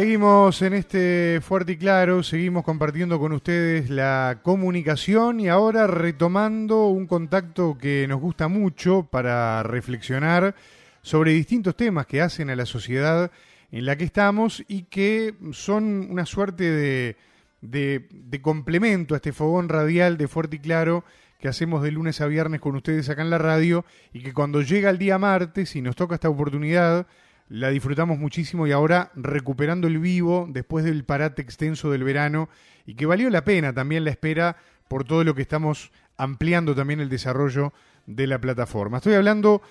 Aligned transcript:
Seguimos 0.00 0.62
en 0.62 0.72
este 0.72 1.42
fuerte 1.42 1.72
y 1.72 1.76
claro, 1.76 2.22
seguimos 2.22 2.64
compartiendo 2.64 3.18
con 3.18 3.32
ustedes 3.32 3.90
la 3.90 4.38
comunicación 4.42 5.40
y 5.40 5.48
ahora 5.48 5.86
retomando 5.86 6.86
un 6.86 7.06
contacto 7.06 7.76
que 7.76 8.06
nos 8.08 8.18
gusta 8.18 8.48
mucho 8.48 9.02
para 9.02 9.62
reflexionar 9.62 10.54
sobre 11.02 11.32
distintos 11.32 11.76
temas 11.76 12.06
que 12.06 12.22
hacen 12.22 12.48
a 12.48 12.56
la 12.56 12.64
sociedad 12.64 13.30
en 13.72 13.84
la 13.84 13.96
que 13.96 14.04
estamos 14.04 14.64
y 14.68 14.84
que 14.84 15.34
son 15.52 16.08
una 16.10 16.24
suerte 16.24 16.64
de, 16.64 17.16
de, 17.60 18.40
complemento 18.40 19.12
a 19.12 19.18
este 19.18 19.34
fogón 19.34 19.68
radial 19.68 20.16
de 20.16 20.28
fuerte 20.28 20.56
y 20.56 20.60
claro 20.60 21.04
que 21.38 21.48
hacemos 21.48 21.82
de 21.82 21.90
lunes 21.90 22.22
a 22.22 22.26
viernes 22.26 22.62
con 22.62 22.74
ustedes 22.74 23.10
acá 23.10 23.20
en 23.20 23.28
la 23.28 23.36
radio 23.36 23.84
y 24.14 24.22
que 24.22 24.32
cuando 24.32 24.62
llega 24.62 24.88
el 24.88 24.96
día 24.96 25.18
martes 25.18 25.76
y 25.76 25.82
nos 25.82 25.94
toca 25.94 26.14
esta 26.14 26.30
oportunidad 26.30 27.06
la 27.50 27.68
disfrutamos 27.70 28.18
muchísimo 28.18 28.66
y 28.66 28.72
ahora 28.72 29.10
recuperando 29.16 29.88
el 29.88 29.98
vivo 29.98 30.46
después 30.48 30.84
del 30.84 31.04
parate 31.04 31.42
extenso 31.42 31.90
del 31.90 32.04
verano 32.04 32.48
y 32.86 32.94
que 32.94 33.06
valió 33.06 33.28
la 33.28 33.44
pena 33.44 33.74
también 33.74 34.04
la 34.04 34.10
espera 34.10 34.56
por 34.88 35.04
todo 35.04 35.24
lo 35.24 35.34
que 35.34 35.42
estamos 35.42 35.90
ampliando 36.16 36.76
también 36.76 37.00
el 37.00 37.08
desarrollo 37.08 37.72
de 38.06 38.28
la 38.28 38.40
plataforma. 38.40 38.98
Estoy 38.98 39.14
hablando 39.14 39.62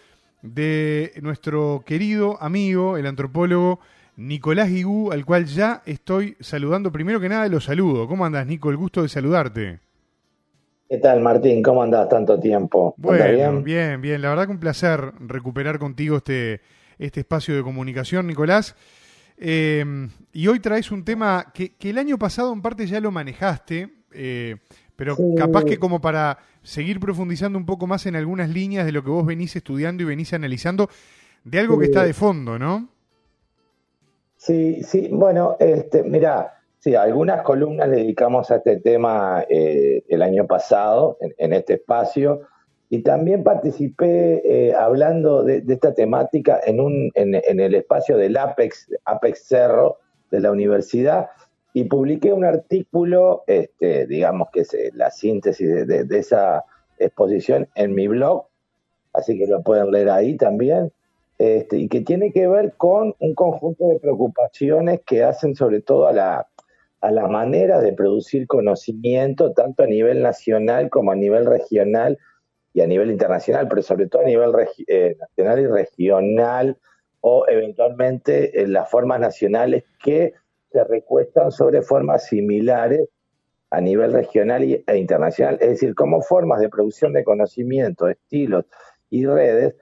de 0.41 1.13
nuestro 1.21 1.83
querido 1.85 2.41
amigo, 2.41 2.97
el 2.97 3.07
antropólogo 3.07 3.79
Nicolás 4.17 4.69
Guigú, 4.69 5.13
al 5.13 5.25
cual 5.25 5.45
ya 5.45 5.81
estoy 5.85 6.35
saludando. 6.41 6.91
Primero 6.91 7.21
que 7.21 7.29
nada, 7.29 7.47
lo 7.47 7.61
saludo. 7.61 8.07
¿Cómo 8.09 8.25
andas, 8.25 8.45
Nico? 8.45 8.69
El 8.69 8.77
gusto 8.77 9.01
de 9.01 9.09
saludarte. 9.09 9.79
¿Qué 10.89 10.97
tal, 10.97 11.21
Martín? 11.21 11.63
¿Cómo 11.63 11.81
andás 11.81 12.09
tanto 12.09 12.37
tiempo? 12.39 12.93
Bueno, 12.97 13.63
bien? 13.63 14.01
bien, 14.01 14.21
La 14.21 14.29
verdad 14.29 14.47
que 14.47 14.51
un 14.51 14.59
placer 14.59 15.13
recuperar 15.19 15.79
contigo 15.79 16.17
este, 16.17 16.61
este 16.99 17.21
espacio 17.21 17.55
de 17.55 17.63
comunicación, 17.63 18.27
Nicolás. 18.27 18.75
Eh, 19.37 19.85
y 20.33 20.47
hoy 20.47 20.59
traes 20.59 20.91
un 20.91 21.05
tema 21.05 21.51
que, 21.53 21.73
el 21.79 21.97
año 21.97 22.19
pasado 22.19 22.51
en 22.53 22.61
parte 22.61 22.85
ya 22.85 22.99
lo 22.99 23.09
manejaste, 23.09 23.89
eh, 24.11 24.57
pero 24.95 25.15
capaz 25.37 25.63
que 25.63 25.77
como 25.77 26.01
para 26.01 26.37
seguir 26.61 26.99
profundizando 26.99 27.57
un 27.57 27.65
poco 27.65 27.87
más 27.87 28.05
en 28.05 28.17
algunas 28.17 28.49
líneas 28.49 28.85
de 28.85 28.91
lo 28.91 29.01
que 29.01 29.09
vos 29.09 29.25
venís 29.25 29.55
estudiando 29.55 30.03
y 30.03 30.05
venís 30.05 30.33
analizando, 30.33 30.89
de 31.45 31.59
algo 31.59 31.79
que 31.79 31.85
está 31.85 32.03
de 32.03 32.13
fondo, 32.13 32.59
¿no? 32.59 32.89
Sí, 34.35 34.83
sí, 34.83 35.07
bueno, 35.11 35.55
este, 35.59 36.03
mira, 36.03 36.61
sí, 36.79 36.95
algunas 36.95 37.41
columnas 37.43 37.87
le 37.87 37.97
dedicamos 37.97 38.51
a 38.51 38.57
este 38.57 38.77
tema 38.77 39.45
eh, 39.49 40.03
el 40.09 40.21
año 40.21 40.45
pasado 40.47 41.17
en 41.37 41.53
este 41.53 41.75
espacio. 41.75 42.41
Y 42.89 43.03
también 43.03 43.43
participé 43.43 44.41
eh, 44.43 44.73
hablando 44.73 45.43
de, 45.43 45.63
esta 45.67 45.93
temática 45.93 46.59
en, 46.65 46.79
un, 46.79 47.11
en, 47.13 47.59
el 47.59 47.75
espacio 47.75 48.17
del 48.17 48.35
Apex, 48.35 48.89
Apex 49.05 49.43
Cerro 49.45 49.97
de 50.31 50.39
la 50.39 50.51
universidad 50.51 51.29
y 51.73 51.83
publiqué 51.83 52.33
un 52.33 52.45
artículo, 52.45 53.43
este, 53.45 54.07
digamos 54.07 54.49
que 54.51 54.61
es 54.61 54.73
eh, 54.73 54.91
la 54.95 55.11
síntesis 55.11 55.87
de, 55.87 56.07
esa 56.17 56.65
exposición 56.97 57.67
en 57.75 57.93
mi 57.93 58.07
blog, 58.07 58.47
así 59.13 59.37
que 59.37 59.45
lo 59.45 59.61
pueden 59.61 59.91
leer 59.91 60.09
ahí 60.09 60.35
también, 60.35 60.91
este, 61.37 61.77
y 61.77 61.87
que 61.87 62.01
tiene 62.01 62.31
que 62.31 62.47
ver 62.47 62.73
con 62.75 63.15
un 63.19 63.35
conjunto 63.35 63.87
de 63.87 63.99
preocupaciones 63.99 65.01
que 65.05 65.23
hacen 65.23 65.55
sobre 65.55 65.81
todo 65.81 66.07
a 66.07 66.11
la, 66.11 66.47
a 67.01 67.11
la 67.11 67.27
manera 67.27 67.79
de 67.79 67.93
producir 67.93 68.47
conocimiento, 68.47 69.53
tanto 69.53 69.83
a 69.83 69.87
nivel 69.87 70.21
nacional 70.23 70.89
como 70.89 71.11
a 71.11 71.15
nivel 71.15 71.45
regional, 71.45 72.17
y 72.73 72.81
a 72.81 72.87
nivel 72.87 73.11
internacional, 73.11 73.67
pero 73.67 73.81
sobre 73.81 74.07
todo 74.07 74.21
a 74.21 74.25
nivel 74.25 74.51
eh, 74.87 75.15
nacional 75.19 75.59
y 75.59 75.67
regional 75.67 76.77
o 77.21 77.45
eventualmente 77.47 78.61
en 78.61 78.73
las 78.73 78.89
formas 78.89 79.19
nacionales 79.19 79.83
que 80.03 80.33
se 80.71 80.83
recuestan 80.83 81.51
sobre 81.51 81.81
formas 81.81 82.27
similares 82.27 83.09
a 83.71 83.81
nivel 83.81 84.13
regional 84.13 84.63
e 84.63 84.97
internacional. 84.97 85.57
Es 85.61 85.69
decir, 85.69 85.95
como 85.95 86.21
formas 86.21 86.59
de 86.59 86.69
producción 86.69 87.13
de 87.13 87.23
conocimiento, 87.23 88.07
estilos 88.07 88.65
y 89.09 89.25
redes 89.25 89.75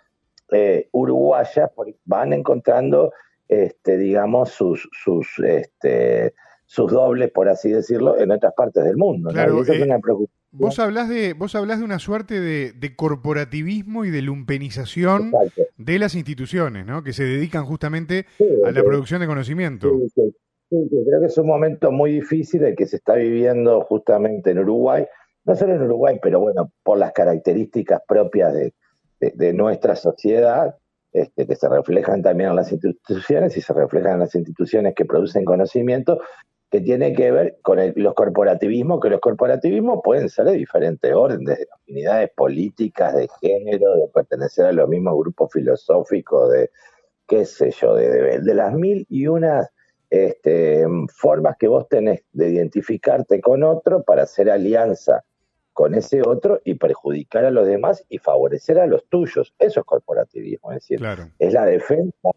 eh, 0.52 0.88
uruguayas 0.92 1.70
van 2.06 2.34
encontrando, 2.34 3.12
este, 3.48 3.98
digamos, 3.98 4.50
sus, 4.52 4.90
sus, 4.92 5.40
este, 5.40 6.34
sus 6.68 6.92
dobles, 6.92 7.32
por 7.32 7.50
así 7.50 7.72
decirlo, 7.72 8.20
en 8.20 8.30
otras 8.32 8.54
partes 8.56 8.84
del 8.84 8.98
mundo. 8.98 9.32
Claro, 9.32 9.66
eh, 9.66 9.84
una 9.84 10.00
preocupación 10.00 10.38
Vos 10.52 10.80
hablás 10.80 11.10
de, 11.10 11.34
vos 11.34 11.56
hablás 11.56 11.80
de 11.80 11.86
una 11.86 12.00
suerte 12.00 12.40
de, 12.40 12.96
corporativismo 12.96 14.06
y 14.06 14.12
de 14.12 14.22
lumpenización 14.22 15.32
de 15.78 16.00
las 16.00 16.16
instituciones, 16.16 16.86
¿no? 16.86 17.04
Que 17.04 17.14
se 17.14 17.24
dedican 17.24 17.66
justamente 17.66 18.26
a 18.66 18.72
la 18.72 18.84
producción 18.84 19.22
de 19.22 19.28
conocimiento. 19.28 19.92
Sí, 20.16 20.90
creo 20.90 21.20
que 21.20 21.28
es 21.28 21.38
un 21.38 21.48
momento 21.48 21.92
muy 21.92 22.14
difícil 22.14 22.64
el 22.64 22.76
que 22.76 22.86
se 22.86 22.98
está 22.98 23.16
viviendo 23.16 23.82
justamente 23.82 24.52
en 24.52 24.60
Uruguay, 24.60 25.06
no 25.46 25.56
solo 25.56 25.76
en 25.76 25.82
Uruguay, 25.82 26.20
pero 26.22 26.40
bueno, 26.40 26.72
por 26.84 26.98
las 26.98 27.12
características 27.12 28.02
propias 28.08 28.54
de, 28.54 29.54
nuestra 29.54 29.96
sociedad, 29.96 30.76
este, 31.12 31.48
que 31.48 31.56
se 31.56 31.70
reflejan 31.70 32.22
también 32.22 32.52
en 32.52 32.56
las 32.56 32.72
instituciones 32.72 33.56
y 33.58 33.62
se 33.62 33.74
reflejan 33.74 34.14
en 34.14 34.20
las 34.20 34.36
instituciones 34.36 34.94
que 34.96 35.06
producen 35.06 35.46
conocimiento, 35.46 36.20
que 36.70 36.82
tiene 36.82 37.14
que 37.14 37.32
ver 37.32 37.58
con 37.62 37.80
los 37.96 38.14
corporativismos, 38.14 39.00
que 39.00 39.10
los 39.10 39.22
corporativismos 39.22 40.02
pueden 40.04 40.30
ser 40.30 40.46
de 40.46 40.54
diferentes 40.54 41.14
órdenes, 41.14 41.60
de 41.60 41.68
afinidades 41.74 42.30
políticas, 42.36 43.16
de 43.16 43.30
género, 43.42 43.96
de 43.96 44.08
pertenecer 44.14 44.66
a 44.66 44.72
los 44.74 44.90
mismos 44.90 45.18
grupos 45.18 45.52
filosóficos, 45.54 46.52
de 46.52 46.70
qué 47.26 47.46
sé 47.46 47.72
yo, 47.72 47.96
de, 47.96 48.40
de, 48.40 48.54
las 48.54 48.74
mil 48.74 49.06
y 49.10 49.28
unas 49.28 49.70
este, 50.10 50.86
formas 51.14 51.56
que 51.58 51.68
vos 51.68 51.88
tenés 51.88 52.24
de 52.34 52.50
identificarte 52.50 53.40
con 53.40 53.64
otro 53.64 54.04
para 54.04 54.24
hacer 54.24 54.50
alianza 54.50 55.24
con 55.78 55.94
ese 55.94 56.22
otro 56.26 56.60
y 56.66 56.74
perjudicar 56.74 57.46
a 57.46 57.52
los 57.52 57.68
demás 57.68 58.04
y 58.10 58.18
favorecer 58.18 58.80
a 58.80 58.88
los 58.88 59.06
tuyos. 59.10 59.54
Eso 59.60 59.82
es 59.82 59.86
corporativismo, 59.86 60.72
es 60.72 60.78
decir, 60.78 61.00
es 61.38 61.54
la 61.54 61.66
defensa 61.66 62.30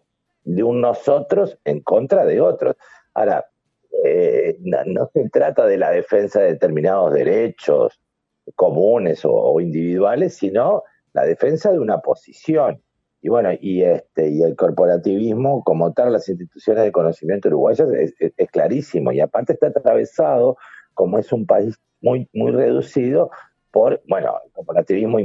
de 0.44 0.62
un 0.62 0.82
nosotros 0.82 1.58
en 1.64 1.80
contra 1.80 2.26
de 2.26 2.40
otros. 2.42 2.76
Ahora, 3.14 3.46
eh, 4.04 4.56
no, 4.60 5.10
se 5.12 5.28
trata 5.30 5.66
de 5.66 5.76
la 5.76 5.90
defensa 5.90 6.40
de 6.40 6.52
determinados 6.52 7.12
derechos 7.12 8.00
comunes 8.54 9.22
o, 9.24 9.60
individuales, 9.60 10.34
sino 10.34 10.82
la 11.12 11.24
defensa 11.24 11.70
de 11.72 11.78
una 11.78 11.98
posición. 11.98 12.82
Y 13.22 13.28
bueno, 13.28 13.50
y 13.60 13.82
este 13.82 14.30
y 14.30 14.42
el 14.42 14.56
corporativismo, 14.56 15.62
como 15.62 15.92
tal, 15.92 16.12
las 16.12 16.28
instituciones 16.28 16.84
de 16.84 16.92
conocimiento 16.92 17.48
uruguayas 17.48 17.88
es, 17.90 18.50
clarísimo. 18.50 19.12
Y 19.12 19.20
aparte 19.20 19.52
está 19.52 19.66
atravesado, 19.66 20.56
como 20.94 21.18
es 21.18 21.30
un 21.32 21.46
país 21.46 21.78
muy, 22.00 22.28
muy 22.32 22.52
reducido, 22.52 23.30
por, 23.72 24.00
bueno, 24.08 24.36
el 24.44 24.52
corporativismo 24.52 25.18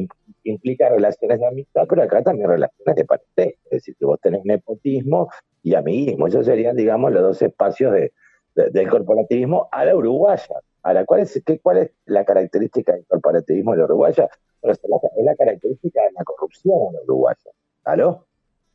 implica 0.43 0.89
relaciones 0.89 1.39
de 1.39 1.47
amistad, 1.47 1.85
pero 1.89 2.03
acá 2.03 2.21
también 2.21 2.49
relaciones 2.49 2.95
de 2.95 3.05
parentesco. 3.05 3.59
Es 3.65 3.71
decir, 3.71 3.95
que 3.97 4.05
vos 4.05 4.19
tenés 4.21 4.43
nepotismo 4.43 5.29
y 5.63 5.73
amiguismo. 5.73 6.27
Esos 6.27 6.45
serían, 6.45 6.75
digamos, 6.75 7.11
los 7.13 7.23
dos 7.23 7.41
espacios 7.41 7.93
de, 7.93 8.11
del 8.55 8.89
corporativismo 8.89 9.67
a 9.71 9.85
la 9.85 9.95
uruguaya. 9.95 10.61
Ahora, 10.83 11.05
¿cuál 11.05 11.21
es, 11.21 11.41
qué, 11.45 11.59
¿cuál 11.59 11.77
es 11.79 11.91
la 12.05 12.23
característica 12.23 12.93
del 12.93 13.05
corporativismo 13.07 13.71
de 13.71 13.77
la 13.79 13.85
uruguaya? 13.85 14.29
es 14.71 14.79
la, 15.23 15.35
característica 15.35 16.01
de 16.01 16.11
la 16.13 16.23
corrupción 16.23 16.75
en 16.87 16.93
la 16.93 17.01
uruguaya. 17.03 17.51
¿Aló? 17.83 18.25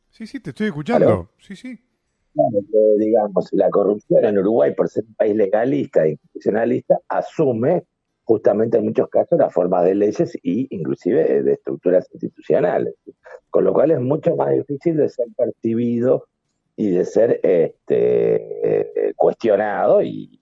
Sí, 0.09 0.25
sí, 0.27 0.39
te 0.39 0.51
estoy 0.51 0.67
escuchando. 0.67 1.29
Sí, 1.39 1.55
sí. 1.55 1.79
digamos, 2.97 3.49
la 3.51 3.69
corrupción 3.69 4.25
en 4.25 4.37
Uruguay, 4.37 4.73
por 4.73 4.89
ser 4.89 5.05
un 5.05 5.15
país 5.15 5.35
legalista 5.35 6.05
e 6.05 6.11
institucionalista, 6.11 6.99
asume 7.07 7.83
justamente 8.23 8.77
en 8.77 8.85
muchos 8.85 9.09
casos 9.09 9.39
las 9.39 9.53
formas 9.53 9.83
de 9.83 9.95
leyes 9.95 10.35
e 10.35 10.67
inclusive 10.69 11.43
de 11.43 11.53
estructuras 11.53 12.07
institucionales. 12.13 12.95
Con 13.49 13.65
lo 13.65 13.73
cual 13.73 13.91
es 13.91 13.99
mucho 13.99 14.35
más 14.35 14.51
difícil 14.51 14.97
de 14.97 15.09
ser 15.09 15.27
percibido 15.35 16.27
y 16.75 16.91
de 16.91 17.05
ser 17.05 17.39
este, 17.43 19.13
cuestionado 19.15 20.01
y, 20.01 20.39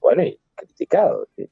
bueno, 0.00 0.22
y 0.22 0.38
criticado. 0.54 1.26
Es 1.36 1.48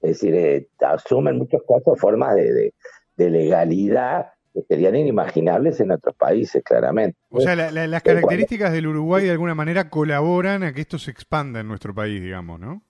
decir, 0.00 0.34
eh, 0.34 0.68
asumen 0.80 1.34
en 1.34 1.38
muchos 1.40 1.62
casos 1.68 1.98
formas 1.98 2.36
de, 2.36 2.72
legalidad 3.16 4.32
que 4.52 4.62
serían 4.62 4.94
inimaginables 4.94 5.80
en 5.80 5.90
otros 5.90 6.14
países, 6.16 6.62
claramente. 6.62 7.18
O 7.30 7.40
sea, 7.40 7.56
las 7.56 8.02
características 8.02 8.72
del 8.72 8.86
Uruguay 8.86 9.24
de 9.24 9.30
alguna 9.30 9.54
manera 9.54 9.90
colaboran 9.90 10.62
a 10.62 10.72
que 10.72 10.82
esto 10.82 10.98
se 10.98 11.10
expanda 11.10 11.60
en 11.60 11.68
nuestro 11.68 11.94
país, 11.94 12.22
digamos, 12.22 12.60
¿no? 12.60 12.82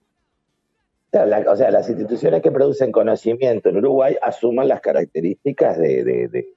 o 1.13 1.55
sea, 1.55 1.71
las 1.71 1.89
instituciones 1.89 2.41
que 2.41 2.51
producen 2.51 2.91
conocimiento 2.91 3.69
en 3.69 3.77
Uruguay 3.77 4.15
asuman 4.21 4.67
las 4.67 4.81
características 4.81 5.77
de, 5.77 6.47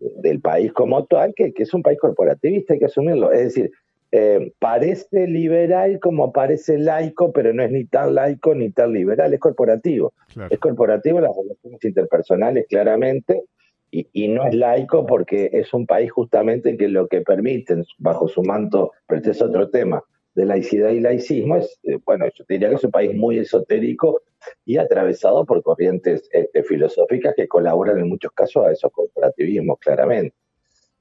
del 0.00 0.40
país 0.40 0.72
como 0.72 1.04
tal, 1.04 1.34
que, 1.34 1.52
es 1.54 1.74
un 1.74 1.82
país 1.82 1.98
corporativista, 2.00 2.72
hay 2.72 2.80
que 2.80 2.86
asumirlo. 2.86 3.32
Es 3.32 3.44
decir, 3.54 3.70
eh, 4.12 4.52
parece 4.58 5.26
liberal 5.26 6.00
como 6.00 6.32
parece 6.32 6.78
laico, 6.78 7.32
pero 7.32 7.52
no 7.52 7.62
es 7.62 7.70
ni 7.70 7.84
tan 7.84 8.14
laico 8.14 8.54
ni 8.54 8.70
tan 8.70 8.92
liberal, 8.92 9.32
es 9.32 9.40
corporativo. 9.40 10.12
Es 10.48 10.58
corporativo 10.58 11.20
las 11.20 11.36
relaciones 11.36 11.84
interpersonales, 11.84 12.66
claramente, 12.68 13.44
y, 13.92 14.28
no 14.28 14.46
es 14.46 14.54
laico 14.54 15.04
porque 15.04 15.50
es 15.52 15.74
un 15.74 15.86
país 15.86 16.12
justamente 16.12 16.76
que 16.76 16.88
lo 16.88 17.08
que 17.08 17.22
permiten, 17.22 17.84
bajo 17.98 18.28
su 18.28 18.42
manto, 18.42 18.92
pero 19.06 19.18
este 19.18 19.32
es 19.32 19.42
otro 19.42 19.68
tema, 19.68 20.02
de 20.34 20.44
laicidad 20.44 20.90
y 20.90 21.00
laicismo, 21.00 21.56
es, 21.56 21.78
eh, 21.82 21.98
bueno, 22.04 22.26
yo 22.34 22.44
diría 22.48 22.68
que 22.68 22.76
es 22.76 22.84
un 22.84 22.92
país 22.92 23.14
muy 23.14 23.38
esotérico 23.38 24.22
y 24.64 24.78
atravesado 24.78 25.44
por 25.44 25.62
corrientes 25.62 26.28
este, 26.32 26.62
filosóficas 26.62 27.34
que 27.36 27.48
colaboran 27.48 27.98
en 27.98 28.08
muchos 28.08 28.32
casos 28.32 28.66
a 28.66 28.72
esos 28.72 28.90
corporativismos, 28.92 29.78
claramente. 29.78 30.34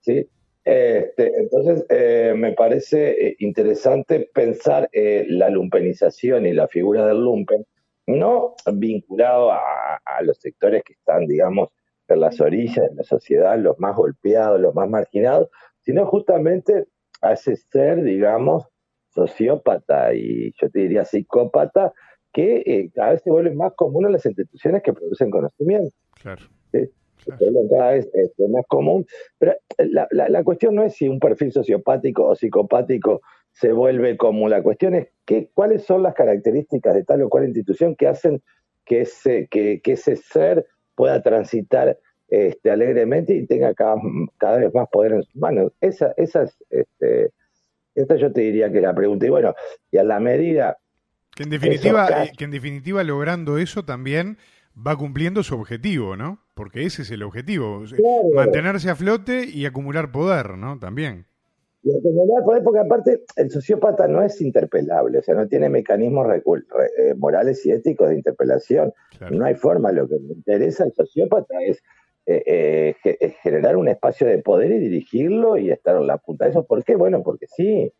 ¿sí? 0.02 0.30
Este, 0.64 1.40
entonces, 1.40 1.86
eh, 1.90 2.34
me 2.36 2.54
parece 2.54 3.28
eh, 3.28 3.36
interesante 3.40 4.30
pensar 4.34 4.90
la 4.94 5.50
lumpenización 5.50 6.46
y 6.46 6.54
la 6.54 6.68
figura 6.68 7.08
del 7.08 7.24
lumpen, 7.24 7.66
no 8.06 8.56
vinculado 8.74 9.52
a, 9.52 9.60
los 10.22 10.38
sectores 10.38 10.84
que 10.84 10.94
están, 10.94 11.26
digamos, 11.28 11.70
en 12.08 12.20
las 12.20 12.42
orillas 12.42 12.90
de 12.90 12.96
la 12.96 13.04
sociedad, 13.04 13.58
los 13.58 13.80
más 13.80 13.96
golpeados, 13.96 14.60
los 14.60 14.76
más 14.76 14.90
marginados, 14.90 15.50
sino 15.82 16.06
justamente 16.08 16.86
a 17.22 17.34
ese 17.34 17.56
ser, 17.56 18.04
digamos, 18.04 18.66
sociópata 19.10 20.14
y 20.14 20.54
yo 20.60 20.70
te 20.70 20.80
diría 20.80 21.06
psicópata, 21.06 21.94
que 22.34 22.64
eh, 22.66 22.92
cada 22.94 23.12
vez 23.12 23.22
se 23.24 23.32
vuelve 23.32 23.54
más 23.56 23.74
común 23.74 24.06
en 24.06 24.14
las 24.14 24.26
instituciones 24.26 24.84
que 24.84 24.94
producen 24.94 25.30
conocimiento. 25.30 25.96
Claro. 26.22 26.44
Cada 27.70 27.92
vez 27.92 28.10
es 28.14 28.32
más 28.50 28.66
común. 28.68 29.06
Pero 29.38 29.54
la, 29.78 30.08
la, 30.12 30.44
cuestión 30.44 30.76
no 30.76 30.84
es 30.84 30.96
si 30.96 31.08
un 31.08 31.20
perfil 31.20 31.52
sociopático 31.52 32.26
o 32.26 32.36
psicopático 32.36 33.22
se 33.52 33.74
vuelve 33.74 34.18
común. 34.18 34.50
La 34.50 34.64
cuestión 34.64 34.96
es 34.96 35.10
que, 35.26 35.50
cuáles 35.54 35.84
son 35.84 36.04
las 36.04 36.14
características 36.14 36.96
de 36.96 37.04
tal 37.04 37.22
o 37.24 37.30
cual 37.30 37.46
institución 37.46 37.96
que 37.96 38.08
hacen 38.08 38.42
que 38.86 39.02
ese, 39.02 39.48
que, 39.48 39.82
que 39.82 39.94
ese 39.94 40.16
ser 40.16 40.66
pueda 40.96 41.22
transitar 41.22 41.98
este, 42.30 42.72
alegremente 42.72 43.34
y 43.34 43.46
tenga 43.46 43.74
cada, 43.74 43.96
cada 44.38 44.60
vez 44.60 44.74
más 44.74 44.88
poder 44.90 45.14
en 45.14 45.24
sus 45.24 45.36
manos. 45.36 45.74
Esa, 45.82 46.14
esa 46.18 46.44
es, 46.44 46.58
este, 46.70 47.32
esta 47.96 48.16
yo 48.16 48.32
te 48.32 48.42
diría 48.42 48.72
que 48.72 48.82
la 48.82 48.96
pregunta. 48.96 49.26
Y 49.26 49.30
bueno, 49.30 49.54
y 49.92 49.98
a 49.98 50.04
la 50.04 50.20
medida... 50.20 50.78
Que 51.40 51.44
en 51.44 51.52
definitiva, 51.52 52.26
eh, 52.26 52.32
que 52.38 52.44
en 52.44 52.52
definitiva 52.52 53.02
logrando 53.02 53.60
eso 53.60 53.86
también 53.86 54.38
va 54.76 54.98
cumpliendo 54.98 55.42
su 55.42 55.56
objetivo, 55.56 56.18
¿no? 56.18 56.44
Porque 56.54 56.86
ese 56.86 57.04
es 57.04 57.12
el 57.12 57.24
objetivo, 57.24 57.86
mantenerse 58.36 58.90
a 58.90 58.96
flote 58.98 59.46
y 59.46 59.66
acumular 59.66 60.12
poder, 60.12 60.58
¿no? 60.58 60.78
También. 60.80 61.28
Y 61.82 61.98
acumular 61.98 62.44
poder, 62.44 62.62
porque 62.62 62.80
aparte 62.80 63.24
el 63.38 63.50
sociópata 63.50 64.06
no 64.10 64.22
es 64.22 64.42
interpelable, 64.42 65.20
o 65.20 65.22
sea, 65.22 65.34
no 65.36 65.48
tiene 65.48 65.70
mecanismos 65.70 66.28
eh, 66.28 67.14
morales 67.16 67.66
y 67.66 67.72
éticos 67.72 68.10
de 68.10 68.16
interpelación. 68.16 68.94
No 69.32 69.46
hay 69.46 69.56
forma, 69.56 69.94
lo 69.94 70.10
que 70.10 70.16
le 70.16 70.34
interesa 70.34 70.84
al 70.84 70.92
sociópata 70.92 71.56
es 71.62 71.82
eh, 72.26 72.98
eh, 73.06 73.34
generar 73.44 73.78
un 73.78 73.88
espacio 73.88 74.28
de 74.28 74.40
poder 74.40 74.74
y 74.74 74.80
dirigirlo 74.80 75.56
y 75.56 75.72
estar 75.72 75.96
en 75.96 76.06
la 76.06 76.18
punta 76.18 76.44
de 76.44 76.52
eso. 76.52 76.66
¿Por 76.66 76.84
qué? 76.84 76.98
Bueno, 76.98 77.24
porque 77.24 77.48
sí. 77.48 77.94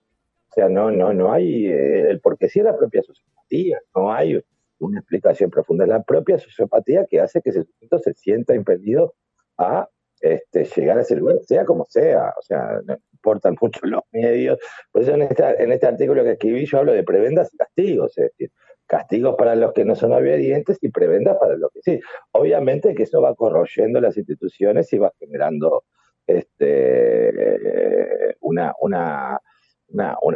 O 0.50 0.54
sea, 0.54 0.68
no, 0.68 0.92
no, 0.92 1.14
no 1.14 1.32
hay, 1.32 1.68
eh, 1.68 2.10
el 2.10 2.20
porque 2.22 2.50
sí 2.50 2.60
es 2.60 2.66
la 2.66 2.78
propia 2.78 3.04
sociopatía, 3.04 3.80
no 3.96 4.12
hay 4.12 4.42
una 4.80 5.00
explicación 5.00 5.50
profunda. 5.50 5.84
Es 5.84 5.90
la 5.90 6.04
propia 6.04 6.40
sociopatía 6.40 7.06
que 7.06 7.20
hace 7.20 7.42
que 7.42 7.52
ese 7.52 7.64
sujeto 7.64 8.00
se 8.00 8.14
sienta 8.14 8.56
impedido 8.56 9.14
a 9.58 9.88
este, 10.22 10.66
llegar 10.66 10.98
a 10.98 11.02
ese 11.02 11.16
lugar, 11.16 11.38
sea 11.42 11.66
como 11.66 11.86
sea. 11.90 12.34
O 12.38 12.42
sea, 12.42 12.82
no 12.86 12.98
importan 13.14 13.56
mucho 13.62 13.80
los 13.84 14.02
medios. 14.12 14.60
Por 14.92 15.04
eso 15.04 15.12
en 15.12 15.24
este, 15.24 15.64
en 15.64 15.72
este 15.72 15.88
artículo 15.88 16.24
que 16.24 16.32
escribí 16.32 16.66
yo 16.66 16.80
hablo 16.80 16.94
de 16.94 17.04
prebendas 17.04 17.54
y 17.54 17.58
castigos. 17.58 18.18
Es 18.18 18.32
decir, 18.32 18.52
castigos 18.88 19.36
para 19.38 19.56
los 19.56 19.74
que 19.74 19.86
no 19.86 19.96
son 19.96 20.14
obedientes 20.14 20.78
y 20.82 20.90
prebendas 20.90 21.38
para 21.38 21.56
los 21.58 21.72
que 21.72 21.82
sí. 21.82 22.00
Obviamente 22.32 22.96
que 22.96 23.04
eso 23.04 23.22
va 23.22 23.36
corroyendo 23.36 24.02
las 24.02 24.18
instituciones 24.18 24.92
y 24.94 24.98
va 24.98 25.14
generando 25.20 25.84
este 26.26 28.36
una, 28.42 28.74
una, 28.80 29.40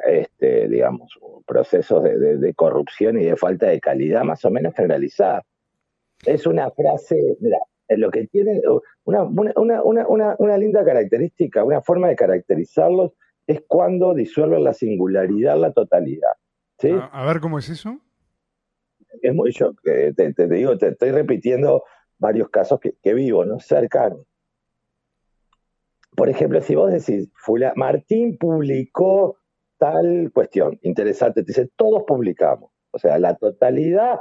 este, 0.06 0.68
digamos, 0.68 1.18
procesos 1.46 2.04
de, 2.04 2.38
de, 2.38 2.54
corrupción 2.54 3.20
y 3.20 3.26
de 3.26 3.36
falta 3.36 3.68
de 3.68 3.80
calidad 3.80 4.24
más 4.24 4.44
o 4.46 4.52
menos 4.52 4.74
generalizada. 4.76 5.44
Es 6.26 6.48
una 6.48 6.72
frase, 6.72 7.38
mira, 7.40 7.58
lo 7.90 8.10
que 8.10 8.28
tiene 8.28 8.62
una, 9.04 9.24
una, 9.24 9.84
una, 9.84 10.36
una, 10.38 10.58
linda 10.58 10.84
característica, 10.84 11.64
una 11.64 11.82
forma 11.82 12.08
de 12.08 12.16
caracterizarlos 12.16 13.12
es 13.46 13.62
cuando 13.68 14.14
disuelven 14.14 14.64
la 14.64 14.74
singularidad, 14.74 15.58
la 15.58 15.74
totalidad. 15.74 16.32
¿sí? 16.80 16.92
a 16.92 17.26
ver 17.26 17.40
cómo 17.40 17.60
es 17.60 17.70
eso 17.70 18.00
es 19.22 19.34
muy 19.34 19.52
yo 19.52 19.74
te, 19.84 20.14
te, 20.14 20.48
digo, 20.48 20.78
te 20.78 20.90
estoy 20.90 21.12
repitiendo 21.12 21.84
varios 22.18 22.50
casos 22.50 22.80
que, 22.80 23.14
vivo, 23.14 23.46
¿no? 23.46 23.60
Cercanos. 23.60 24.26
Por 26.16 26.30
ejemplo, 26.30 26.62
si 26.62 26.76
vos 26.76 26.92
decís, 26.92 27.30
Martín 27.76 28.38
publicó 28.38 29.38
tal 29.84 30.32
cuestión, 30.34 30.80
interesante, 30.84 31.42
te 31.42 31.48
dice, 31.48 31.70
todos 31.76 32.04
publicamos. 32.08 32.72
O 32.92 32.98
sea, 32.98 33.20
la 33.20 33.36
totalidad 33.36 34.18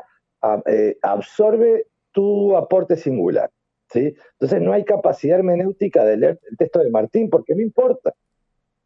eh, 0.67 0.97
absorbe 1.03 1.87
tu 2.11 2.56
aporte 2.56 2.97
singular. 2.97 3.49
¿sí? 3.88 4.12
Entonces 4.32 4.61
no 4.61 4.73
hay 4.73 4.85
capacidad 4.85 5.38
hermenéutica 5.38 6.05
de 6.05 6.17
leer 6.17 6.41
el 6.50 6.56
texto 6.56 6.81
de 6.81 6.91
Martín 6.91 7.31
porque 7.31 7.55
no 7.55 7.62
importa. 7.62 8.12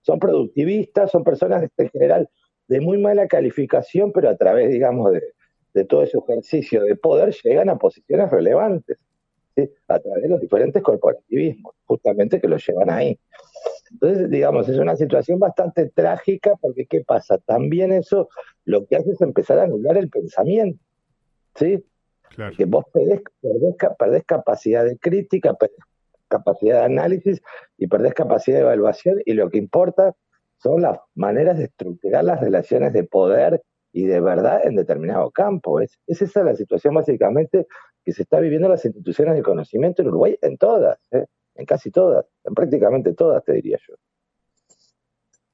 Son 0.03 0.19
productivistas, 0.19 1.11
son 1.11 1.25
personas 1.25 1.67
en 1.79 1.89
general 1.89 2.29
de 2.69 2.81
muy 2.83 2.99
mala 2.99 3.27
calificación, 3.27 4.13
pero 4.13 4.29
a 4.29 4.37
través, 4.37 4.71
digamos, 4.71 5.13
de, 5.13 5.23
de 5.73 5.85
todo 5.87 6.03
ese 6.03 6.19
ejercicio 6.19 6.83
de 6.83 6.95
poder 6.95 7.35
llegan 7.43 7.71
a 7.71 7.79
posiciones 7.79 8.31
relevantes, 8.31 8.99
a 9.89 9.99
través 9.99 10.25
de 10.25 10.29
los 10.29 10.41
diferentes 10.43 10.83
corporativismos, 10.83 11.75
justamente 11.87 12.39
que 12.39 12.49
los 12.49 12.67
llevan 12.67 12.91
ahí. 12.91 13.19
Entonces, 13.91 14.31
digamos, 14.31 14.69
es 14.69 14.79
una 14.79 14.97
situación 14.97 15.39
bastante 15.39 15.91
trágica 15.91 16.53
porque 16.61 16.87
¿qué 16.87 17.03
pasa? 17.03 17.39
También 17.39 17.93
eso 17.93 18.29
lo 18.65 18.87
que 18.87 18.97
hace 18.97 19.13
es 19.13 19.21
empezar 19.21 19.59
a 19.59 19.65
anular 19.65 19.97
el 19.97 20.09
pensamiento, 20.09 20.83
¿sí? 21.55 21.85
Que 22.57 22.65
vos 22.65 22.85
perdés, 22.93 23.23
perdés, 23.99 24.25
capacidad 24.25 24.85
de 24.85 24.99
crítica, 24.99 25.55
perdés 25.55 25.79
capacidad 26.29 26.81
de 26.81 26.87
análisis 26.87 27.41
y 27.79 27.87
perdés 27.87 28.15
capacidad 28.15 28.57
de 28.57 28.63
evaluación 28.63 29.21
y 29.25 29.35
lo 29.35 29.49
que 29.49 29.59
importa 29.59 30.15
son 30.59 30.83
las 30.83 30.99
maneras 31.15 31.59
de 31.59 31.65
estructurar 31.65 32.25
las 32.25 32.41
relaciones 32.41 32.93
de 32.93 33.05
poder 33.05 33.63
y 33.93 34.07
de 34.07 34.21
verdad 34.21 34.61
en 34.65 34.75
determinado 34.75 35.31
campo. 35.31 35.81
Es, 35.81 35.99
es 36.07 36.23
esa 36.23 36.43
la 36.43 36.57
situación 36.57 36.95
básicamente 36.95 37.67
que 38.05 38.13
se 38.13 38.23
está 38.23 38.41
viviendo 38.41 38.67
en 38.67 38.73
las 38.73 38.85
instituciones 38.85 39.35
de 39.35 39.43
conocimiento 39.43 40.03
en 40.03 40.09
Uruguay, 40.09 40.37
en 40.43 40.57
todas, 40.59 40.99
¿eh? 41.13 41.27
En 41.57 41.67
casi 41.67 41.91
todas, 41.91 42.27
en 42.45 42.55
prácticamente 42.55 43.15
todas, 43.15 43.45
te 43.45 43.53
diría 43.55 43.79
yo. 43.87 43.95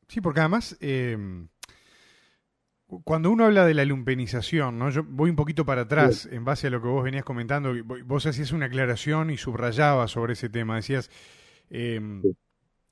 Sí, 0.09 0.21
porque 0.21 0.40
además, 0.40 0.76
eh, 0.80 1.16
cuando 3.04 3.30
uno 3.30 3.47
habla 3.47 3.64
de 3.64 3.75
la 3.75 3.85
lumpenización, 3.85 4.78
¿no? 4.78 4.90
yo 4.90 5.04
voy 5.04 5.30
un 5.30 5.37
poquito 5.37 5.64
para 5.64 5.82
atrás 5.82 6.28
en 6.30 6.44
base 6.44 6.66
a 6.66 6.71
lo 6.71 6.82
que 6.82 6.88
vos 6.88 7.04
venías 7.04 7.25
comentando, 7.25 7.73
vos 8.04 8.26
hacías 8.26 8.52
una 8.52 8.66
aclaración 8.66 9.30
y 9.30 9.38
subrayabas 9.38 10.11
sobre 10.11 10.35
ese 10.35 10.50
tema, 10.50 10.76
decías, 10.76 11.11
eh, 11.71 12.00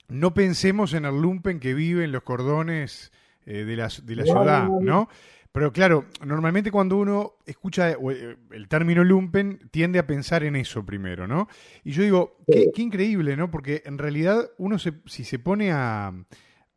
no 0.08 0.34
pensemos 0.34 0.94
en 0.94 1.04
el 1.04 1.20
lumpen 1.20 1.60
que 1.60 1.74
vive 1.74 2.04
en 2.04 2.12
los 2.12 2.22
cordones 2.22 3.12
de 3.44 3.76
la, 3.76 3.88
de 4.02 4.16
la 4.16 4.24
ciudad, 4.24 4.68
¿no? 4.68 5.08
Pero 5.52 5.72
claro, 5.72 6.04
normalmente 6.24 6.70
cuando 6.70 6.96
uno 6.96 7.34
escucha 7.44 7.90
eh, 7.90 8.36
el 8.52 8.68
término 8.68 9.02
lumpen, 9.02 9.68
tiende 9.72 9.98
a 9.98 10.06
pensar 10.06 10.44
en 10.44 10.54
eso 10.54 10.86
primero, 10.86 11.26
¿no? 11.26 11.48
Y 11.82 11.90
yo 11.90 12.04
digo, 12.04 12.36
qué, 12.46 12.70
increíble, 12.76 13.36
¿no? 13.36 13.50
Porque 13.50 13.82
en 13.84 13.98
realidad 13.98 14.48
uno 14.58 14.78
se, 14.78 14.92
si 15.06 15.24
se 15.24 15.40
pone 15.40 15.72
a, 15.72 16.12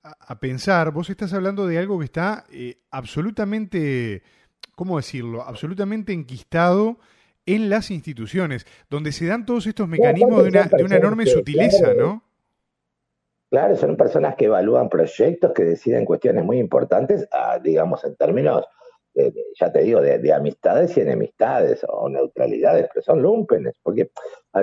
a, 0.01 0.39
pensar, 0.39 0.91
vos 0.91 1.09
estás 1.11 1.33
hablando 1.33 1.67
de 1.67 1.77
algo 1.77 1.99
que 1.99 2.05
está 2.05 2.45
eh, 2.51 2.79
absolutamente, 2.89 4.23
¿cómo 4.73 4.97
decirlo? 4.97 5.43
Absolutamente 5.43 6.11
enquistado 6.11 6.97
en 7.45 7.69
las 7.69 7.91
instituciones, 7.91 8.65
donde 8.89 9.11
se 9.11 9.27
dan 9.27 9.45
todos 9.45 9.67
estos 9.67 9.87
mecanismos 9.87 10.43
de 10.43 10.49
una, 10.49 10.63
de 10.63 10.83
una 10.83 10.95
enorme 10.95 11.27
sutileza, 11.27 11.93
¿no? 11.93 12.23
Claro, 13.53 13.75
son 13.75 13.95
personas 13.97 14.35
que 14.35 14.45
evalúan 14.45 14.89
proyectos, 14.89 15.51
que 15.53 15.63
deciden 15.63 16.05
cuestiones 16.05 16.43
muy 16.43 16.57
importantes, 16.57 17.27
ah, 17.31 17.59
digamos, 17.59 18.03
en 18.03 18.15
términos, 18.15 18.65
ya 19.59 19.71
te 19.71 19.83
digo, 19.83 20.01
de, 20.01 20.33
amistades 20.33 20.97
y 20.97 21.01
enemistades 21.01 21.85
o 21.87 22.09
neutralidades, 22.09 22.87
pero 22.91 23.03
son 23.03 23.21
lumpenes. 23.21 23.75
Porque, 23.83 24.09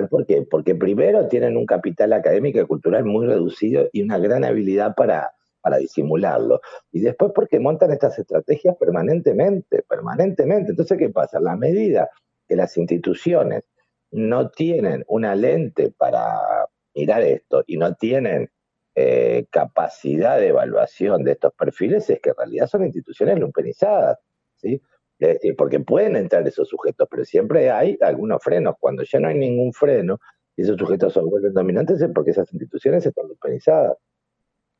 ¿Por 0.09 0.25
qué? 0.25 0.41
Porque 0.41 0.75
primero 0.75 1.29
tienen 1.29 1.55
un 1.55 1.65
capital 1.65 2.11
académico 2.11 2.59
y 2.59 2.65
cultural 2.65 3.05
muy 3.05 3.27
reducido 3.27 3.87
y 3.93 4.03
una 4.03 4.17
gran 4.17 4.43
habilidad 4.43 4.93
para, 4.93 5.31
para 5.61 5.77
disimularlo. 5.77 6.59
Y 6.91 6.99
después 6.99 7.31
porque 7.33 7.61
montan 7.61 7.93
estas 7.93 8.19
estrategias 8.19 8.75
permanentemente, 8.75 9.83
permanentemente. 9.87 10.71
Entonces, 10.71 10.97
¿qué 10.97 11.07
pasa? 11.07 11.37
A 11.37 11.41
la 11.41 11.55
medida 11.55 12.09
que 12.45 12.57
las 12.57 12.75
instituciones 12.75 13.63
no 14.11 14.49
tienen 14.49 15.05
una 15.07 15.33
lente 15.33 15.93
para 15.97 16.67
mirar 16.93 17.21
esto 17.21 17.63
y 17.65 17.77
no 17.77 17.95
tienen 17.95 18.49
eh, 18.95 19.45
capacidad 19.49 20.37
de 20.37 20.49
evaluación 20.49 21.23
de 21.23 21.31
estos 21.31 21.53
perfiles 21.53 22.09
es 22.09 22.19
que 22.19 22.31
en 22.31 22.35
realidad 22.35 22.67
son 22.67 22.83
instituciones 22.83 23.39
lumpenizadas, 23.39 24.17
¿sí? 24.55 24.81
porque 25.57 25.79
pueden 25.79 26.15
entrar 26.15 26.47
esos 26.47 26.67
sujetos, 26.67 27.07
pero 27.09 27.23
siempre 27.23 27.69
hay 27.69 27.97
algunos 28.01 28.43
frenos. 28.43 28.75
Cuando 28.79 29.03
ya 29.03 29.19
no 29.19 29.27
hay 29.27 29.37
ningún 29.37 29.71
freno 29.71 30.19
y 30.55 30.63
esos 30.63 30.77
sujetos 30.77 31.13
se 31.13 31.19
vuelven 31.19 31.53
dominantes 31.53 32.01
es 32.01 32.09
porque 32.13 32.31
esas 32.31 32.51
instituciones 32.51 33.05
están 33.05 33.27
lumpenizadas. 33.27 33.97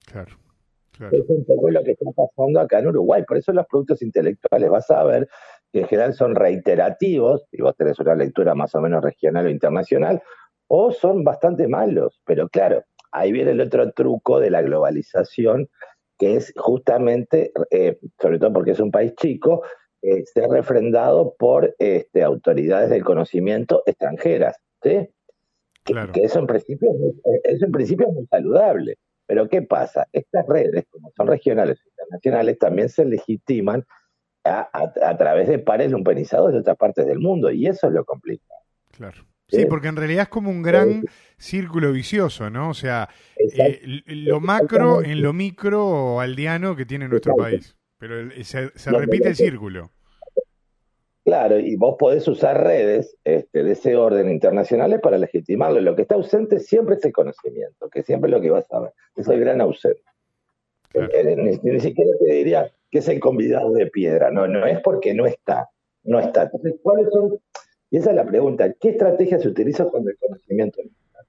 Claro, 0.05 0.35
Es 1.11 1.29
un 1.29 1.45
poco 1.45 1.69
lo 1.69 1.83
que 1.83 1.91
está 1.91 2.05
pasando 2.11 2.59
acá 2.59 2.79
en 2.79 2.87
Uruguay. 2.87 3.23
Por 3.27 3.37
eso 3.37 3.53
los 3.53 3.67
productos 3.67 4.01
intelectuales 4.01 4.69
vas 4.69 4.89
a 4.89 5.03
ver 5.03 5.29
que 5.71 5.81
en 5.81 5.87
general 5.87 6.13
son 6.13 6.35
reiterativos, 6.35 7.45
y 7.51 7.61
vos 7.61 7.75
tenés 7.77 7.99
una 7.99 8.15
lectura 8.15 8.55
más 8.55 8.75
o 8.75 8.81
menos 8.81 9.03
regional 9.03 9.45
o 9.45 9.49
internacional, 9.49 10.21
o 10.67 10.91
son 10.91 11.23
bastante 11.23 11.67
malos. 11.67 12.19
Pero 12.25 12.49
claro, 12.49 12.83
ahí 13.11 13.31
viene 13.31 13.51
el 13.51 13.61
otro 13.61 13.91
truco 13.91 14.39
de 14.39 14.49
la 14.49 14.61
globalización, 14.61 15.69
que 16.17 16.35
es 16.35 16.53
justamente, 16.55 17.51
eh, 17.71 17.99
sobre 18.21 18.39
todo 18.39 18.53
porque 18.53 18.71
es 18.71 18.79
un 18.79 18.91
país 18.91 19.13
chico, 19.15 19.63
eh, 20.01 20.23
ser 20.25 20.49
refrendado 20.49 21.35
por 21.37 21.75
este, 21.79 22.23
autoridades 22.23 22.89
del 22.89 23.03
conocimiento 23.03 23.83
extranjeras. 23.85 24.57
¿sí? 24.81 25.09
Que, 25.83 25.95
eso, 26.23 26.39
en 26.39 26.47
principio, 26.47 26.89
eso 27.43 27.65
en 27.65 27.71
principio 27.71 28.07
es 28.07 28.13
muy 28.13 28.25
saludable. 28.27 28.97
Pero 29.27 29.47
¿qué 29.47 29.61
pasa? 29.61 30.07
Estas 30.11 30.45
redes, 30.47 30.85
como 30.89 31.11
son 31.15 31.27
regionales 31.27 31.79
e 31.79 31.89
internacionales, 31.89 32.59
también 32.59 32.89
se 32.89 33.05
legitiman 33.05 33.85
a, 34.43 35.17
través 35.17 35.47
de 35.47 35.59
pares 35.59 35.91
lumpenizados 35.91 36.51
de 36.51 36.59
otras 36.59 36.77
partes 36.77 37.05
del 37.05 37.19
mundo, 37.19 37.51
y 37.51 37.67
eso 37.67 37.87
es 37.87 37.93
lo 37.93 38.03
complicado. 38.03 38.61
Claro. 38.91 39.23
Sí, 39.51 39.65
porque 39.65 39.89
en 39.89 39.97
realidad 39.97 40.23
es 40.23 40.29
como 40.29 40.49
un 40.49 40.61
gran 40.61 41.03
círculo 41.37 41.91
vicioso, 41.91 42.49
¿no? 42.49 42.69
O 42.69 42.73
sea, 42.73 43.09
eh, 43.37 44.01
lo 44.05 44.39
macro 44.39 45.03
en 45.03 45.21
lo 45.21 45.33
micro 45.33 46.19
aldeano 46.21 46.75
que 46.75 46.85
tiene 46.85 47.07
nuestro 47.07 47.35
país. 47.35 47.75
Pero 47.97 48.31
se, 48.43 48.71
repite 48.91 49.29
el 49.29 49.35
círculo. 49.35 49.91
Claro, 51.23 51.59
y 51.59 51.75
vos 51.75 51.97
podés 51.99 52.27
usar 52.27 52.63
redes 52.63 53.15
este, 53.23 53.63
de 53.63 53.73
ese 53.73 53.95
orden 53.95 54.29
internacionales 54.29 54.99
para 55.01 55.19
legitimarlo. 55.19 55.79
Lo 55.79 55.95
que 55.95 56.01
está 56.03 56.15
ausente 56.15 56.59
siempre 56.59 56.95
es 56.95 57.05
el 57.05 57.11
conocimiento, 57.11 57.89
que 57.89 58.01
siempre 58.01 58.29
es 58.29 58.31
lo 58.35 58.41
que 58.41 58.49
vas 58.49 58.65
a 58.71 58.79
ver. 58.79 58.93
Es 59.15 59.27
el 59.27 59.39
gran 59.39 59.61
ausente. 59.61 60.01
Eh, 60.93 61.07
eh, 61.13 61.59
ni, 61.61 61.79
siquiera 61.79 62.11
te 62.19 62.33
diría 62.33 62.71
que 62.89 62.99
es 62.99 63.07
el 63.07 63.19
convidado 63.19 63.71
de 63.73 63.87
piedra. 63.87 64.31
No, 64.31 64.47
no 64.47 64.65
es 64.65 64.79
porque 64.81 65.13
no 65.13 65.27
está. 65.27 65.69
No 66.03 66.19
está. 66.19 66.43
Entonces, 66.43 66.75
¿cuáles 66.81 67.07
son 67.11 67.39
y 67.91 67.97
esa 67.97 68.11
es 68.11 68.15
la 68.15 68.25
pregunta, 68.25 68.71
¿qué 68.79 68.89
estrategia 68.89 69.37
se 69.37 69.49
utiliza 69.49 69.85
cuando 69.85 70.09
el 70.09 70.17
conocimiento? 70.17 70.79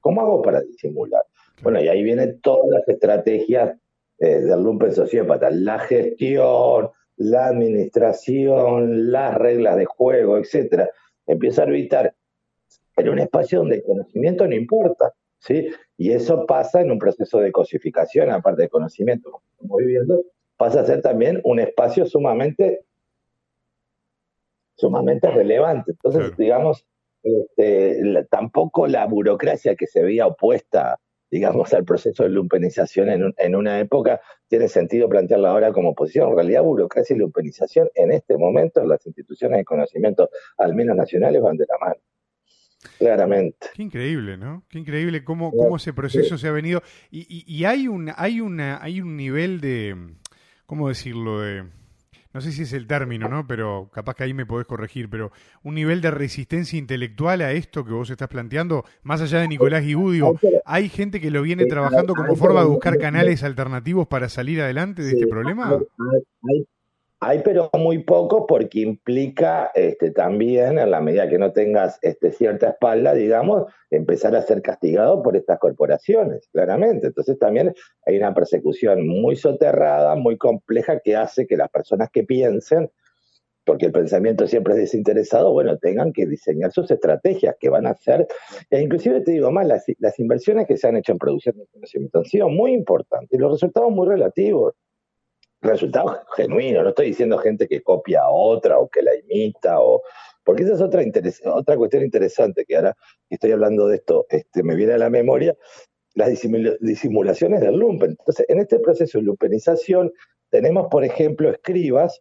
¿Cómo 0.01 0.21
hago 0.21 0.43
para 0.43 0.61
disimular? 0.61 1.25
Bueno, 1.61 1.83
y 1.83 1.89
ahí 1.89 2.05
vienen 2.05 2.41
todas 2.41 2.71
las 2.71 2.89
estrategias 2.89 3.77
eh, 4.19 4.39
del 4.39 4.63
lumpen 4.63 4.93
sociópata, 4.93 5.51
la 5.51 5.81
gestión, 5.81 6.91
la 7.17 7.47
administración, 7.47 9.11
las 9.11 9.35
reglas 9.35 9.77
de 9.77 9.87
juego, 9.87 10.39
etcétera. 10.39 10.89
Empieza 11.27 11.63
a 11.63 11.67
orbitar 11.67 12.15
en 12.97 13.09
un 13.09 13.19
espacio 13.19 13.59
donde 13.59 13.77
el 13.77 13.83
conocimiento 13.83 14.47
no 14.47 14.55
importa, 14.55 15.13
¿sí? 15.41 15.69
Y 15.97 16.13
eso 16.13 16.47
pasa 16.47 16.81
en 16.81 16.93
un 16.93 16.99
proceso 16.99 17.41
de 17.41 17.51
cosificación, 17.51 18.31
aparte 18.31 18.63
de 18.63 18.69
conocimiento, 18.69 19.33
como 19.33 19.45
estamos 19.51 19.79
viviendo, 19.79 20.25
pasa 20.57 20.83
a 20.83 20.87
ser 20.87 21.03
también 21.03 21.41
un 21.43 21.59
espacio 21.59 22.07
sumamente 22.07 22.85
sumamente 24.83 25.31
relevante. 25.31 25.93
Entonces, 25.93 26.37
digamos, 26.37 26.85
este, 27.23 28.27
tampoco 28.29 28.89
la 28.89 29.07
burocracia 29.07 29.77
que 29.77 29.87
se 29.87 30.03
veía 30.03 30.27
opuesta, 30.27 30.99
digamos, 31.31 31.73
al 31.73 31.85
proceso 31.85 32.25
de 32.25 32.31
lumpenización 32.31 33.09
en, 33.09 33.33
en, 33.39 33.55
una 33.55 33.79
época, 33.79 34.21
tiene 34.49 34.67
sentido 34.67 35.09
plantearla 35.09 35.51
ahora 35.51 35.73
como 35.73 35.95
posición. 35.95 36.31
En 36.31 36.35
realidad, 36.35 36.63
burocracia 36.63 37.15
y 37.15 37.21
lumpenización 37.21 37.89
en 37.95 38.11
este 38.11 38.37
momento, 38.37 38.85
las 38.85 39.07
instituciones 39.07 39.59
de 39.59 39.65
conocimiento, 39.65 40.29
al 40.59 40.75
menos 40.75 40.97
nacionales, 40.97 41.41
van 41.41 41.57
de 41.57 41.67
la 41.69 41.79
mano. 41.79 42.01
Claramente. 42.99 43.69
Qué 43.77 43.83
increíble, 43.85 44.37
¿no? 44.37 44.65
Qué 44.69 44.81
increíble 44.81 45.23
cómo, 45.23 45.53
cómo 45.53 45.77
ese 45.77 45.93
proceso 45.93 46.37
se 46.37 46.49
ha 46.49 46.51
venido. 46.51 46.83
Y, 47.13 47.21
y, 47.21 47.45
y 47.47 47.65
hay, 47.67 47.87
un, 47.87 48.11
hay, 48.17 48.41
una, 48.41 48.83
hay 48.83 49.01
un 49.01 49.17
nivel 49.17 49.61
de, 49.61 49.97
¿cómo 50.67 50.89
decirlo? 50.89 51.41
De 51.41 51.63
no 52.33 52.41
sé 52.41 52.53
si 52.53 52.63
es 52.63 52.73
el 52.73 52.87
término, 52.87 53.29
¿no? 53.29 53.47
Pero 53.47 53.91
capaz 53.93 54.15
que 54.15 54.25
ahí 54.25 54.35
me 54.35 54.47
podés 54.47 54.67
corregir, 54.67 55.09
pero 55.09 55.33
un 55.63 55.75
nivel 55.75 56.01
de 56.01 56.11
resistencia 56.11 56.79
intelectual 56.79 57.41
a 57.43 57.53
esto 57.53 57.85
que 57.85 57.93
vos 57.93 58.11
estás 58.11 58.29
planteando, 58.29 58.85
más 59.03 59.21
allá 59.21 59.41
de 59.41 59.49
Nicolás 59.49 59.85
Guibudio, 59.85 60.39
¿hay 60.65 60.89
gente 60.89 61.21
que 61.21 61.31
lo 61.31 61.43
viene 61.43 61.67
trabajando 61.67 62.15
como 62.15 62.37
forma 62.37 62.61
de 62.61 62.67
buscar 62.67 62.99
canales 62.99 63.43
alternativos 63.43 64.07
para 64.09 64.29
salir 64.29 64.61
adelante 64.61 65.03
de 65.03 65.13
este 65.13 65.27
problema? 65.27 65.79
Hay, 66.49 66.67
pero 67.45 67.71
muy 67.79 68.03
poco 68.03 68.47
porque 68.47 68.81
implica 68.81 69.71
este, 69.75 70.11
también, 70.11 70.79
en 70.79 70.91
la 70.91 71.01
medida 71.01 71.29
que 71.29 71.39
no 71.39 71.53
tengas 71.53 71.99
este, 72.03 72.33
cierta 72.33 72.71
espalda, 72.71 73.15
digamos, 73.15 73.73
empezar 73.91 74.35
a 74.35 74.43
ser 74.43 74.61
castigado 74.61 75.23
por 75.23 75.37
estas 75.37 75.59
corporaciones, 75.61 76.49
claramente. 76.53 77.07
Entonces 77.07 77.39
también 77.39 77.75
hay 78.07 78.19
una 78.19 78.35
persecución 78.35 79.07
muy 79.07 79.37
soterrada, 79.37 80.17
muy 80.17 80.37
compleja, 80.37 80.99
que 80.99 81.15
hace 81.15 81.47
que 81.47 81.57
las 81.57 81.71
personas 81.71 82.11
que 82.13 82.25
piensen, 82.25 82.91
porque 83.65 83.87
el 83.87 83.93
pensamiento 83.93 84.49
siempre 84.49 84.75
es 84.75 84.81
desinteresado, 84.81 85.53
bueno, 85.53 85.79
tengan 85.79 86.13
que 86.13 86.27
diseñar 86.27 86.73
sus 86.73 86.91
estrategias 86.91 87.55
que 87.61 87.69
van 87.69 87.87
a 87.87 87.91
hacer, 87.91 88.27
e 88.69 88.81
inclusive 88.81 89.21
te 89.21 89.31
digo 89.31 89.53
más, 89.53 89.69
las, 89.69 89.85
las 89.99 90.19
inversiones 90.19 90.67
que 90.67 90.77
se 90.77 90.89
han 90.89 90.97
hecho 90.97 91.13
en 91.13 91.19
producción 91.19 91.57
de 91.57 91.67
conocimiento 91.73 92.19
han 92.19 92.25
sido 92.25 92.49
muy 92.49 92.73
importantes 92.73 93.31
y 93.33 93.41
los 93.41 93.53
resultados 93.53 93.93
muy 93.93 94.09
relativos 94.09 94.75
resultados 95.63 96.19
genuinos, 96.37 96.83
no 96.83 96.91
estoy 96.91 97.07
diciendo 97.07 97.39
gente 97.39 97.67
que 97.67 97.83
copia 97.83 98.23
a 98.23 98.31
otra 98.31 98.79
o 98.79 98.89
que 98.89 99.03
la 99.03 99.13
imita, 99.17 99.81
o 99.81 100.03
porque 100.45 100.65
esa 100.65 100.75
es 100.75 100.81
otra, 100.81 101.03
otra 101.55 101.77
cuestión 101.77 102.03
interesante 102.03 102.65
que 102.65 102.77
ahora 102.77 102.97
que 103.29 103.37
estoy 103.37 103.53
hablando 103.53 103.87
de 103.87 103.97
esto, 103.97 104.27
este, 104.29 104.63
me 104.63 104.75
viene 104.75 104.95
a 104.95 104.99
la 104.99 105.09
memoria, 105.09 105.57
las 106.15 106.29
disimulaciones 106.81 107.61
del 107.61 107.77
lumpen. 107.77 108.11
Entonces, 108.11 108.45
en 108.49 108.59
este 108.59 108.79
proceso 108.81 109.19
de 109.19 109.25
lumpenización 109.25 110.13
tenemos, 110.51 110.89
por 110.91 111.05
ejemplo, 111.05 111.51
escribas 111.51 112.21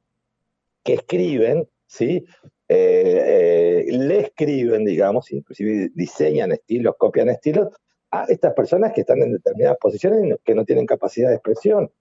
que 0.84 0.94
escriben, 0.94 1.68
¿sí? 1.88 2.24
Eh, 2.70 3.86
eh, 3.88 3.98
le 3.98 4.22
escriben, 4.22 4.86
digamos, 4.86 5.32
inclusive 5.32 5.90
diseñan 5.94 6.54
estilos, 6.54 6.96
copian 6.98 7.28
estilos 7.30 7.68
a 8.12 8.26
estas 8.26 8.54
personas 8.54 8.94
que 8.94 9.02
están 9.02 9.22
en 9.22 9.34
determinadas 9.34 9.78
posiciones 9.78 10.38
que 10.44 10.56
no 10.56 10.64
tienen 10.64 10.86
capacidad 10.86 11.30
de 11.30 11.36
expresión. 11.36 11.92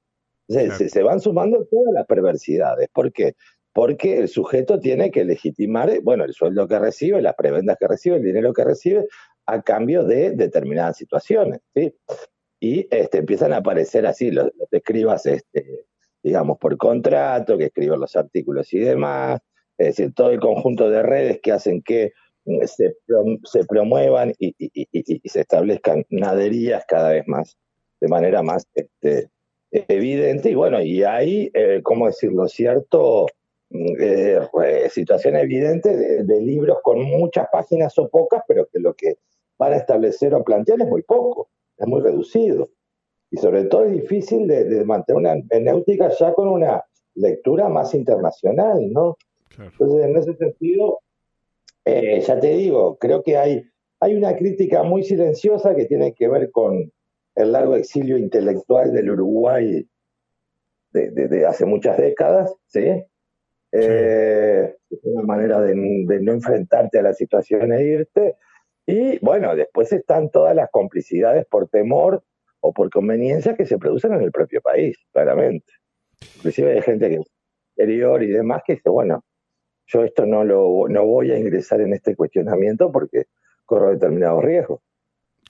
Se, 0.51 1.03
van 1.03 1.21
sumando 1.21 1.65
todas 1.71 1.95
las 1.95 2.07
perversidades. 2.07 2.89
¿Por 2.93 3.13
qué? 3.13 3.35
Porque 3.73 4.19
el 4.19 4.29
sujeto 4.29 4.81
tiene 4.81 5.13
que 5.13 5.25
legitimar, 5.25 6.01
bueno, 6.03 6.25
el 6.25 6.35
sueldo 6.35 6.67
que 6.67 6.79
recibe, 6.79 7.23
las 7.23 7.37
prebendas 7.37 7.77
que 7.79 7.87
recibe, 7.87 8.17
el 8.17 8.25
dinero 8.25 8.53
que 8.53 8.65
recibe, 8.65 9.07
a 9.47 9.63
cambio 9.63 10.05
de 10.05 10.33
determinadas 10.33 10.97
situaciones, 10.97 11.61
¿sí? 11.75 11.95
Y 12.59 12.87
este, 12.91 13.19
empiezan 13.19 13.53
a 13.53 13.59
aparecer 13.59 14.07
así 14.07 14.33
los, 14.33 14.51
escribas, 14.73 15.25
este, 15.27 15.87
digamos, 16.23 16.59
por 16.59 16.77
contrato, 16.77 17.57
que 17.57 17.67
escriben 17.67 18.01
los 18.01 18.17
artículos 18.17 18.73
y 18.75 18.81
demás, 18.81 19.41
es 19.79 19.97
decir, 19.97 20.13
todo 20.15 20.31
el 20.31 20.41
conjunto 20.41 20.91
de 20.91 21.03
redes 21.03 21.41
que 21.41 21.53
hacen 21.53 21.81
que 21.81 22.13
mm, 22.45 22.65
se, 22.67 22.97
se 23.45 23.65
promuevan 23.65 24.35
y, 24.39 24.55
y, 24.59 25.29
se 25.29 25.41
establezcan 25.41 26.05
naderías 26.11 26.85
cada 26.87 27.13
vez 27.13 27.27
más, 27.29 27.57
de 28.01 28.09
manera 28.09 28.43
más 28.43 28.67
este, 28.75 29.31
evidente 29.71 30.51
y 30.51 30.55
bueno, 30.55 30.81
y 30.83 31.03
hay, 31.03 31.51
eh, 31.55 31.81
¿cómo 31.83 32.07
decirlo?, 32.07 32.49
cierto, 32.49 33.27
mm, 33.71 33.95
eh, 34.01 34.89
situación 34.91 35.37
evidente 35.37 36.25
de, 36.25 36.41
libros 36.41 36.79
con 36.83 37.03
muchas 37.03 37.49
páginas 37.53 37.97
o 37.99 38.09
pocas, 38.09 38.43
pero 38.49 38.67
que 38.73 38.81
lo 38.81 38.95
que 38.95 39.19
van 39.59 39.73
a 39.73 39.77
establecer 39.77 40.35
o 40.35 40.43
plantear 40.43 40.81
es 40.81 40.89
muy 40.89 41.03
poco, 41.03 41.49
es 41.77 41.87
muy 41.87 42.01
reducido. 42.01 42.71
Y 43.31 43.37
sobre 43.37 43.65
todo 43.65 43.85
es 43.85 43.93
difícil 43.93 44.49
de, 44.49 44.85
mantener 44.85 45.19
una 45.19 45.33
hermenéutica 45.33 46.09
ya 46.19 46.33
con 46.33 46.49
una 46.49 46.85
lectura 47.15 47.69
más 47.69 47.95
internacional, 47.95 48.91
¿no? 48.91 49.17
Entonces, 49.59 50.05
en 50.05 50.17
ese 50.17 50.35
sentido, 50.35 51.01
eh, 51.85 52.21
ya 52.21 52.41
te 52.41 52.49
digo, 52.55 52.97
creo 52.97 53.23
que 53.23 53.37
hay, 53.37 53.63
hay 54.01 54.15
una 54.15 54.35
crítica 54.35 54.83
muy 54.83 55.05
silenciosa 55.05 55.75
que 55.75 55.85
tiene 55.85 56.15
que 56.15 56.29
ver 56.29 56.51
con, 56.51 56.91
el 57.41 57.53
largo 57.53 57.77
exilio 57.77 58.17
intelectual 58.17 58.93
del 58.93 59.11
Uruguay 59.11 59.87
de, 60.93 61.47
hace 61.47 61.65
muchas 61.67 61.97
décadas, 61.97 62.53
¿sí? 62.67 63.05
Eh, 63.73 64.77
es 64.91 64.99
una 65.05 65.23
manera 65.23 65.61
de, 65.61 65.75
no 65.75 66.33
enfrentarte 66.33 66.99
a 66.99 67.03
la 67.03 67.13
situación 67.13 67.73
e 67.73 67.85
irte. 67.85 68.37
Y 68.87 69.19
bueno, 69.25 69.55
después 69.55 69.93
están 69.93 70.31
todas 70.31 70.55
las 70.57 70.69
complicidades 70.71 71.47
por 71.47 71.69
temor 71.69 72.25
o 72.61 72.73
por 72.73 72.91
conveniencia 72.91 73.55
que 73.55 73.67
se 73.67 73.79
producen 73.79 74.15
en 74.15 74.23
el 74.23 74.33
propio 74.33 74.61
país, 74.61 74.99
claramente. 75.13 75.73
Inclusive 76.37 76.73
hay 76.73 76.83
gente 76.83 77.09
que 77.09 77.15
es 77.17 77.27
exterior 77.77 78.23
y 78.23 78.29
demás 78.29 78.63
que 78.67 78.75
dice, 78.75 78.91
bueno, 78.91 79.25
yo 79.87 80.05
esto 80.05 80.27
no, 80.27 80.45
lo, 80.45 80.89
no 80.89 81.07
voy 81.07 81.31
a 81.31 81.39
ingresar 81.39 81.81
en 81.81 81.93
este 81.95 82.17
cuestionamiento 82.17 82.91
porque 82.91 83.25
corro 83.65 83.91
determinados 83.91 84.45
riesgos. 84.45 84.81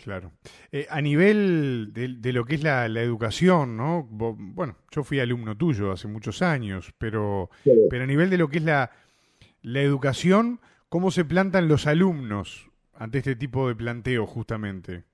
Claro. 0.02 0.32
Eh, 0.72 0.86
a 0.88 1.00
nivel 1.02 1.92
de, 1.92 2.32
lo 2.32 2.46
que 2.46 2.54
es 2.54 2.62
la, 2.62 2.86
educación, 2.86 3.76
¿no? 3.76 4.04
Bueno, 4.10 4.76
yo 4.90 5.04
fui 5.04 5.20
alumno 5.20 5.56
tuyo 5.56 5.92
hace 5.92 6.08
muchos 6.08 6.40
años, 6.40 6.94
pero, 6.96 7.50
pero 7.90 8.04
a 8.04 8.06
nivel 8.06 8.30
de 8.30 8.38
lo 8.38 8.48
que 8.48 8.58
es 8.58 8.64
la, 8.64 8.90
la 9.62 9.82
educación, 9.82 10.60
¿cómo 10.88 11.10
se 11.10 11.24
plantan 11.24 11.68
los 11.68 11.86
alumnos 11.86 12.70
ante 12.94 13.18
este 13.18 13.36
tipo 13.36 13.68
de 13.68 13.74
planteo 13.74 14.26
justamente? 14.26 15.04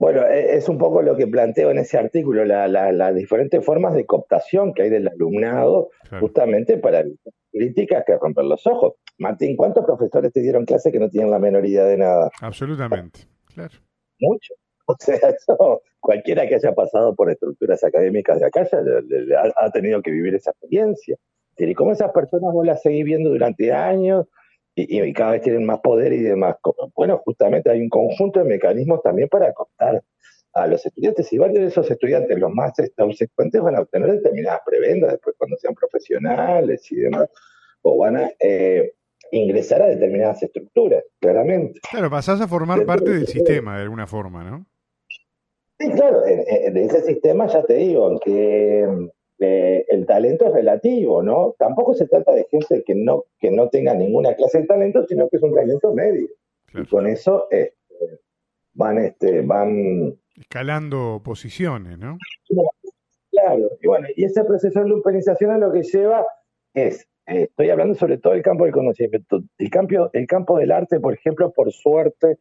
Bueno, 0.00 0.26
e, 0.26 0.56
es 0.56 0.68
un 0.68 0.78
poco 0.78 1.02
lo 1.02 1.14
que 1.14 1.26
planteo 1.26 1.70
en 1.70 1.78
ese 1.78 1.98
artículo, 1.98 2.44
las 2.46 3.14
diferentes 3.14 3.62
formas 3.64 3.94
de 3.94 4.06
cooptación 4.06 4.72
que 4.72 4.82
hay 4.82 4.90
del 4.90 5.06
alumnado, 5.06 5.90
justamente 6.18 6.78
para 6.78 7.04
críticas 7.52 8.04
que 8.06 8.16
romper 8.16 8.46
los 8.46 8.66
ojos. 8.66 8.94
Martín, 9.18 9.56
¿cuántos 9.56 9.84
profesores 9.84 10.32
te 10.32 10.40
dieron 10.40 10.64
clase 10.64 10.90
que 10.90 10.98
no 10.98 11.10
tienen 11.10 11.30
la 11.30 11.38
menor 11.38 11.66
idea 11.66 11.84
de 11.84 11.98
nada? 11.98 12.30
Absolutamente, 12.40 13.20
claro. 13.54 13.74
Mucho. 14.18 14.54
O 14.86 14.96
sea, 14.98 15.16
eso, 15.16 15.82
cualquiera 16.00 16.48
que 16.48 16.54
haya 16.54 16.74
pasado 16.74 17.14
por 17.14 17.30
estructuras 17.30 17.84
académicas 17.84 18.40
de 18.40 18.46
acá 18.46 18.66
ya 18.72 18.78
ha, 19.56 19.70
tenido 19.70 20.00
que 20.00 20.10
vivir 20.10 20.34
esa 20.34 20.50
experiencia. 20.50 21.16
Y 21.58 21.74
cómo 21.74 21.92
esas 21.92 22.10
personas 22.12 22.54
vos 22.54 22.66
las 22.66 22.80
seguís 22.80 23.04
viendo 23.04 23.28
durante 23.28 23.70
años 23.70 24.26
y, 24.88 25.12
cada 25.12 25.32
vez 25.32 25.42
tienen 25.42 25.66
más 25.66 25.80
poder 25.80 26.12
y 26.12 26.22
demás. 26.22 26.56
Bueno, 26.94 27.18
justamente 27.24 27.70
hay 27.70 27.80
un 27.80 27.88
conjunto 27.88 28.40
de 28.40 28.46
mecanismos 28.46 29.02
también 29.02 29.28
para 29.28 29.52
contar 29.52 30.02
a 30.52 30.66
los 30.66 30.84
estudiantes 30.84 31.32
y 31.32 31.38
varios 31.38 31.60
de 31.60 31.66
esos 31.66 31.90
estudiantes, 31.90 32.38
los 32.38 32.52
más 32.52 32.72
subsecuentes, 32.96 33.60
van 33.62 33.76
a 33.76 33.80
obtener 33.80 34.10
determinadas 34.10 34.60
prebendas 34.66 35.12
después 35.12 35.36
cuando 35.38 35.56
sean 35.56 35.74
profesionales 35.74 36.90
y 36.90 36.96
demás, 36.96 37.28
o 37.82 37.98
van 37.98 38.16
a 38.16 38.30
eh, 38.40 38.94
ingresar 39.30 39.82
a 39.82 39.86
determinadas 39.86 40.42
estructuras, 40.42 41.04
claramente. 41.20 41.80
Claro, 41.88 42.10
pasás 42.10 42.40
a 42.40 42.48
formar 42.48 42.84
parte 42.84 43.10
del 43.10 43.26
sistema 43.28 43.76
de 43.76 43.82
alguna 43.82 44.06
forma, 44.06 44.42
¿no? 44.42 44.66
Sí, 45.78 45.90
claro, 45.92 46.20
de 46.22 46.84
ese 46.84 47.00
sistema 47.02 47.46
ya 47.46 47.62
te 47.62 47.74
digo, 47.74 48.06
aunque 48.06 48.82
el 48.82 49.10
talento 50.20 50.46
es 50.46 50.52
relativo, 50.52 51.22
¿no? 51.22 51.54
Tampoco 51.58 51.94
se 51.94 52.06
trata 52.06 52.32
de 52.32 52.46
gente 52.50 52.82
que 52.84 52.94
no, 52.94 53.24
que 53.38 53.50
no 53.50 53.68
tenga 53.68 53.94
ninguna 53.94 54.34
clase 54.34 54.60
de 54.60 54.66
talento, 54.66 55.04
sino 55.06 55.28
que 55.28 55.38
es 55.38 55.42
un 55.42 55.54
talento 55.54 55.92
medio. 55.94 56.28
Y 56.74 56.86
con 56.86 57.06
eso 57.06 57.46
este, 57.50 58.20
van, 58.74 58.98
este, 58.98 59.40
van 59.40 60.18
escalando 60.36 61.20
posiciones, 61.24 61.98
¿no? 61.98 62.18
Claro, 63.30 63.70
y 63.80 63.86
bueno, 63.86 64.08
y 64.14 64.24
ese 64.24 64.44
proceso 64.44 64.80
de 64.80 64.88
lumpenización 64.88 65.52
a 65.52 65.58
lo 65.58 65.72
que 65.72 65.82
lleva 65.82 66.26
es, 66.74 67.08
eh, 67.26 67.44
estoy 67.44 67.70
hablando 67.70 67.94
sobre 67.94 68.18
todo 68.18 68.34
del 68.34 68.42
campo 68.42 68.64
del 68.64 68.72
conocimiento, 68.72 69.42
el 69.58 69.70
campo, 69.70 70.10
el 70.12 70.26
campo 70.26 70.58
del 70.58 70.72
arte, 70.72 71.00
por 71.00 71.14
ejemplo, 71.14 71.50
por 71.52 71.72
suerte, 71.72 72.38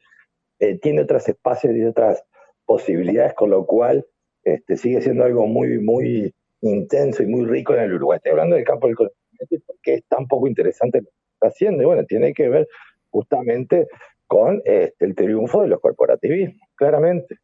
eh, 0.59 0.77
tiene 0.79 1.01
otros 1.01 1.27
espacios 1.29 1.75
y 1.75 1.86
otras 1.86 2.24
posibilidades, 2.65 3.33
con 3.36 3.51
lo 3.51 3.65
cual 3.65 4.05
este, 4.43 4.75
sigue 4.77 5.01
siendo 5.01 5.24
algo 5.24 5.48
muy, 5.48 5.79
muy 5.79 6.33
intenso 6.62 7.24
y 7.24 7.28
muy 7.28 7.46
rico 7.46 7.74
en 7.74 7.82
el 7.82 7.94
Uruguay. 7.94 8.18
Estoy 8.18 8.32
hablando 8.32 8.56
del 8.56 8.66
campo 8.66 8.88
del 8.88 8.96
conocimiento 8.96 9.56
y 9.56 9.60
por 9.60 9.75
qué 9.82 9.94
es 9.96 10.06
tan 10.06 10.28
poco 10.28 10.48
interesante 10.48 11.00
lo 11.00 11.08
que 11.08 11.34
está 11.34 11.48
haciendo. 11.48 11.84
Y 11.84 11.86
bueno, 11.86 12.04
tiene 12.06 12.34
que 12.34 12.50
ver 12.50 12.68
justamente 13.10 13.88
con 14.28 14.62
este, 14.66 15.06
el 15.06 15.16
triunfo 15.16 15.63
de 15.63 15.70
los 15.70 15.80
corporativismos, 15.80 16.70
claramente. 16.75 17.38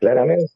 Claramente. 0.00 0.52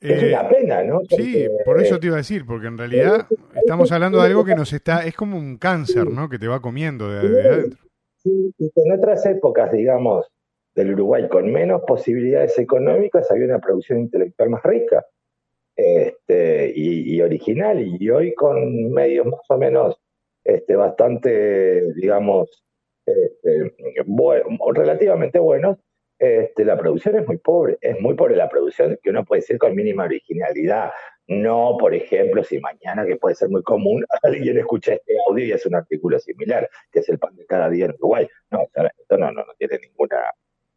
es 0.00 0.22
una 0.22 0.40
eh, 0.42 0.48
pena, 0.50 0.82
¿no? 0.82 1.00
sí, 1.08 1.46
por 1.64 1.80
eso 1.80 2.00
te 2.00 2.06
iba 2.06 2.16
a 2.16 2.18
decir, 2.18 2.44
porque 2.46 2.66
en 2.66 2.78
realidad 2.78 3.26
estamos 3.54 3.92
hablando 3.92 4.20
de 4.20 4.26
algo 4.26 4.44
que 4.44 4.54
nos 4.54 4.72
está, 4.72 5.04
es 5.04 5.14
como 5.14 5.36
un 5.36 5.58
cáncer, 5.58 6.06
¿no? 6.06 6.28
Que 6.28 6.38
te 6.38 6.48
va 6.48 6.60
comiendo 6.60 7.10
de, 7.10 7.18
adentro. 7.18 7.80
Sí, 8.16 8.54
en 8.58 8.92
otras 8.92 9.24
épocas, 9.26 9.70
digamos, 9.70 10.26
del 10.74 10.94
Uruguay 10.94 11.28
con 11.28 11.52
menos 11.52 11.82
posibilidades 11.86 12.58
económicas 12.58 13.30
había 13.30 13.46
una 13.46 13.60
producción 13.60 14.00
intelectual 14.00 14.50
más 14.50 14.62
rica 14.62 15.04
este, 15.76 16.72
y, 16.74 17.20
original, 17.20 17.80
y 17.80 18.10
hoy 18.10 18.34
con 18.34 18.90
medios 18.92 19.26
más 19.26 19.40
o 19.48 19.58
menos 19.58 19.96
este, 20.44 20.74
bastante, 20.76 21.92
digamos, 21.94 22.64
este, 23.04 23.74
relativamente 24.74 25.38
buenos, 25.38 25.78
este, 26.18 26.64
la 26.64 26.78
producción 26.78 27.16
es 27.16 27.26
muy 27.26 27.36
pobre, 27.38 27.76
es 27.80 28.00
muy 28.00 28.14
pobre 28.14 28.36
la 28.36 28.48
producción 28.48 28.98
que 29.02 29.10
uno 29.10 29.24
puede 29.24 29.42
decir 29.42 29.58
con 29.58 29.74
mínima 29.74 30.04
originalidad. 30.04 30.90
No, 31.28 31.76
por 31.78 31.94
ejemplo, 31.94 32.42
si 32.44 32.58
mañana, 32.60 33.04
que 33.04 33.16
puede 33.16 33.34
ser 33.34 33.48
muy 33.50 33.62
común, 33.62 34.04
alguien 34.22 34.58
escucha 34.58 34.94
este 34.94 35.14
audio 35.28 35.44
y 35.44 35.52
hace 35.52 35.68
un 35.68 35.74
artículo 35.74 36.18
similar, 36.18 36.68
que 36.90 37.00
es 37.00 37.08
el 37.08 37.18
pan 37.18 37.36
de 37.36 37.44
cada 37.46 37.68
día 37.68 37.86
en 37.86 37.92
Uruguay. 37.92 38.28
No, 38.50 38.62
esto 38.62 39.18
no, 39.18 39.30
no, 39.32 39.44
no 39.44 39.52
tiene 39.58 39.78
ninguna, 39.78 40.16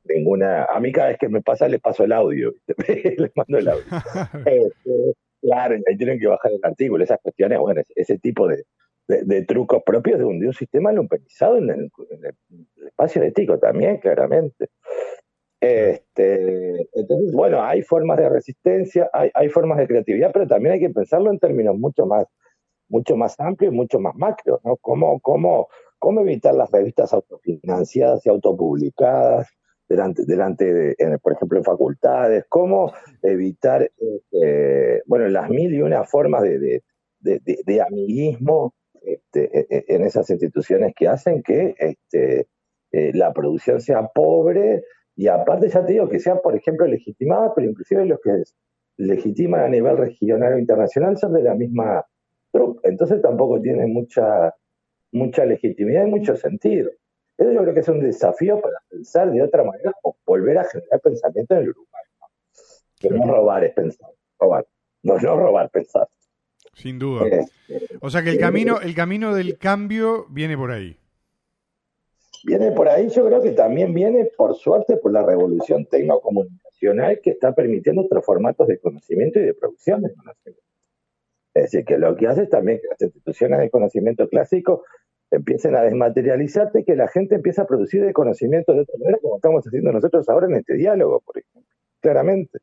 ninguna. 0.09 0.65
A 0.65 0.79
mí 0.79 0.91
cada 0.91 1.09
vez 1.09 1.17
que 1.17 1.29
me 1.29 1.41
pasa 1.41 1.67
le 1.67 1.79
paso 1.79 2.03
el 2.03 2.11
audio, 2.11 2.53
le 2.87 3.31
mando 3.35 3.57
el 3.57 3.67
audio. 3.67 3.83
Este, 4.45 5.15
claro, 5.41 5.75
ahí 5.87 5.97
tienen 5.97 6.19
que 6.19 6.27
bajar 6.27 6.51
el 6.51 6.59
artículo, 6.63 7.03
esas 7.03 7.19
cuestiones, 7.21 7.59
bueno, 7.59 7.81
ese 7.95 8.17
tipo 8.19 8.47
de, 8.47 8.63
de, 9.07 9.45
trucos 9.45 9.81
propios 9.85 10.19
de 10.19 10.25
un, 10.25 10.39
de 10.39 10.47
un 10.47 10.53
sistema 10.53 10.91
lumpenizado 10.91 11.57
en 11.57 11.69
el, 11.69 11.91
en 12.11 12.25
el 12.25 12.87
espacio 12.87 13.23
ético 13.23 13.57
también, 13.57 13.97
claramente. 13.97 14.69
Este, 15.61 16.87
entonces, 16.93 17.33
bueno, 17.33 17.61
hay 17.61 17.81
formas 17.81 18.17
de 18.17 18.29
resistencia, 18.29 19.09
hay, 19.11 19.29
hay, 19.33 19.49
formas 19.49 19.77
de 19.77 19.87
creatividad, 19.87 20.31
pero 20.31 20.47
también 20.47 20.73
hay 20.73 20.79
que 20.79 20.89
pensarlo 20.89 21.31
en 21.31 21.39
términos 21.39 21.77
mucho 21.77 22.05
más, 22.05 22.27
mucho 22.87 23.17
más 23.17 23.37
amplios 23.39 23.73
y 23.73 23.75
mucho 23.75 23.99
más 23.99 24.15
macro, 24.15 24.61
¿no? 24.63 24.77
¿Cómo, 24.77 25.19
cómo, 25.19 25.67
cómo 25.97 26.21
evitar 26.21 26.55
las 26.55 26.71
revistas 26.71 27.13
autofinanciadas 27.13 28.25
y 28.25 28.29
autopublicadas 28.29 29.49
delante, 29.89 30.23
delante 30.25 30.73
de, 30.73 31.19
por 31.21 31.33
ejemplo, 31.33 31.57
en 31.57 31.63
facultades? 31.63 32.45
¿Cómo 32.47 32.93
evitar, 33.23 33.91
este, 33.97 35.01
bueno, 35.07 35.27
las 35.27 35.49
mil 35.49 35.73
y 35.73 35.81
una 35.81 36.03
formas 36.03 36.43
de, 36.43 37.81
amiguismo 37.81 38.75
este, 39.01 39.59
e, 39.59 39.67
e, 39.69 39.85
en 39.95 40.03
esas 40.03 40.29
instituciones 40.29 40.93
que 40.95 41.07
hacen 41.07 41.41
que 41.41 41.75
este, 41.77 42.47
eh, 42.91 43.11
la 43.13 43.33
producción 43.33 43.81
sea 43.81 44.07
pobre? 44.07 44.83
Y 45.15 45.27
aparte 45.27 45.67
ya 45.67 45.85
te 45.85 45.93
digo 45.93 46.07
que 46.07 46.19
sean, 46.19 46.39
por 46.41 46.55
ejemplo, 46.55 46.85
legitimadas, 46.85 47.51
pero 47.55 47.69
inclusive 47.69 48.05
los 48.05 48.19
que 48.21 48.43
legitiman 48.97 49.61
a 49.61 49.67
nivel 49.67 49.97
regional 49.97 50.53
o 50.53 50.59
internacional 50.59 51.17
son 51.17 51.33
de 51.33 51.43
la 51.43 51.55
misma. 51.55 52.05
Entonces 52.83 53.21
tampoco 53.21 53.59
tiene 53.61 53.85
mucha, 53.87 54.53
mucha 55.11 55.45
legitimidad 55.45 56.05
y 56.05 56.09
mucho 56.09 56.35
sentido. 56.35 56.89
Eso 57.39 57.53
yo 57.53 57.61
creo 57.61 57.73
que 57.73 57.79
es 57.79 57.87
un 57.87 58.01
desafío 58.01 58.59
para 58.59 58.75
pensar 58.89 59.31
de 59.31 59.41
otra 59.41 59.63
manera 59.63 59.93
o 60.03 60.13
volver 60.25 60.57
a 60.57 60.65
generar 60.65 60.99
pensamiento 60.99 61.55
en 61.55 61.61
el 61.61 61.69
Uruguay. 61.69 62.03
Pero 63.01 63.15
no 63.15 63.31
robar 63.31 63.63
es 63.63 63.73
pensar, 63.73 64.09
robar. 64.37 64.67
No, 65.03 65.17
no 65.17 65.37
robar, 65.37 65.69
pensar. 65.69 66.09
Sin 66.73 66.99
duda. 66.99 67.25
Eh, 67.25 67.87
o 68.01 68.09
sea 68.09 68.23
que 68.23 68.31
el 68.31 68.35
eh, 68.35 68.39
camino, 68.39 68.81
el 68.81 68.93
camino 68.93 69.33
del 69.33 69.57
cambio 69.57 70.25
viene 70.29 70.57
por 70.57 70.71
ahí. 70.71 70.97
Viene 72.43 72.73
por 72.73 72.89
ahí, 72.89 73.07
yo 73.07 73.25
creo 73.25 73.41
que 73.41 73.51
también 73.51 73.93
viene, 73.93 74.25
por 74.37 74.55
suerte, 74.55 74.97
por 74.97 75.13
la 75.13 75.23
revolución 75.23 75.85
tecnocomunicacional 75.85 77.21
que 77.21 77.31
está 77.31 77.55
permitiendo 77.55 78.01
otros 78.01 78.25
formatos 78.25 78.67
de 78.67 78.79
conocimiento 78.79 79.39
y 79.39 79.43
de 79.43 79.53
producción 79.53 80.01
de 80.01 80.13
conocimiento. 80.13 80.63
Es 81.53 81.63
decir, 81.63 81.85
que 81.85 81.97
lo 81.97 82.17
que 82.17 82.27
hace 82.27 82.43
es 82.43 82.49
también 82.49 82.79
que 82.81 82.87
las 82.89 83.01
instituciones 83.01 83.59
de 83.59 83.69
conocimiento 83.69 84.27
clásico 84.27 84.83
empiecen 85.31 85.75
a 85.75 85.81
desmaterializarse 85.81 86.79
y 86.79 86.83
que 86.83 86.95
la 86.95 87.07
gente 87.07 87.35
empiece 87.35 87.61
a 87.61 87.65
producir 87.65 88.03
de 88.03 88.13
conocimiento 88.13 88.73
de 88.73 88.81
otra 88.81 88.95
manera, 88.99 89.19
como 89.21 89.35
estamos 89.35 89.65
haciendo 89.65 89.91
nosotros 89.91 90.27
ahora 90.29 90.47
en 90.47 90.55
este 90.55 90.73
diálogo, 90.73 91.21
por 91.21 91.37
ejemplo, 91.37 91.71
claramente. 92.01 92.59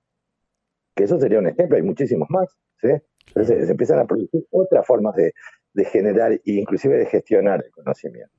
Que 0.95 1.05
eso 1.05 1.19
sería 1.21 1.39
un 1.39 1.49
ejemplo, 1.49 1.77
hay 1.77 1.83
muchísimos 1.83 2.29
más. 2.31 2.49
¿sí? 2.81 2.89
Entonces 3.29 3.67
se 3.67 3.71
empiezan 3.71 3.99
a 3.99 4.07
producir 4.07 4.47
otras 4.51 4.87
formas 4.87 5.15
de, 5.15 5.33
de 5.75 5.85
generar 5.85 6.33
e 6.33 6.41
inclusive 6.45 6.97
de 6.97 7.07
gestionar 7.07 7.63
el 7.65 7.71
conocimiento. 7.71 8.33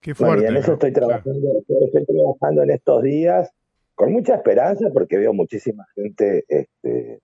Qué 0.00 0.14
fuerte. 0.14 0.44
y 0.44 0.46
en 0.46 0.56
eso 0.56 0.74
estoy 0.74 0.92
trabajando, 0.92 1.48
estoy 1.68 2.06
trabajando 2.06 2.62
en 2.62 2.70
estos 2.70 3.02
días 3.02 3.50
con 3.94 4.12
mucha 4.12 4.36
esperanza 4.36 4.88
porque 4.94 5.18
veo 5.18 5.34
muchísima 5.34 5.86
gente 5.94 6.44
este, 6.48 7.20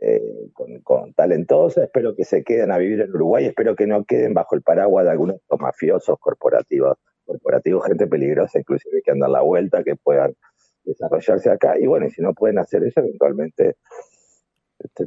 eh, 0.00 0.50
con, 0.82 1.12
talentosa. 1.14 1.84
Espero 1.84 2.14
que 2.14 2.24
se 2.24 2.42
queden 2.42 2.70
a 2.70 2.78
vivir 2.78 3.00
en 3.00 3.10
Uruguay. 3.10 3.46
Espero 3.46 3.74
que 3.74 3.86
no 3.86 4.04
queden 4.04 4.34
bajo 4.34 4.54
el 4.54 4.62
paraguas 4.62 5.04
de 5.04 5.10
algunos 5.12 5.36
mafiosos 5.58 6.18
corporativos, 6.18 6.98
corporativos, 7.24 7.86
gente 7.86 8.06
peligrosa, 8.06 8.58
inclusive 8.58 9.02
que 9.02 9.10
andan 9.10 9.32
la 9.32 9.42
vuelta, 9.42 9.82
que 9.82 9.96
puedan 9.96 10.34
desarrollarse 10.84 11.50
acá. 11.50 11.78
Y 11.78 11.86
bueno, 11.86 12.06
y 12.06 12.10
si 12.10 12.22
no 12.22 12.34
pueden 12.34 12.58
hacer 12.58 12.84
eso, 12.84 13.00
eventualmente 13.00 13.76
este, 14.78 15.06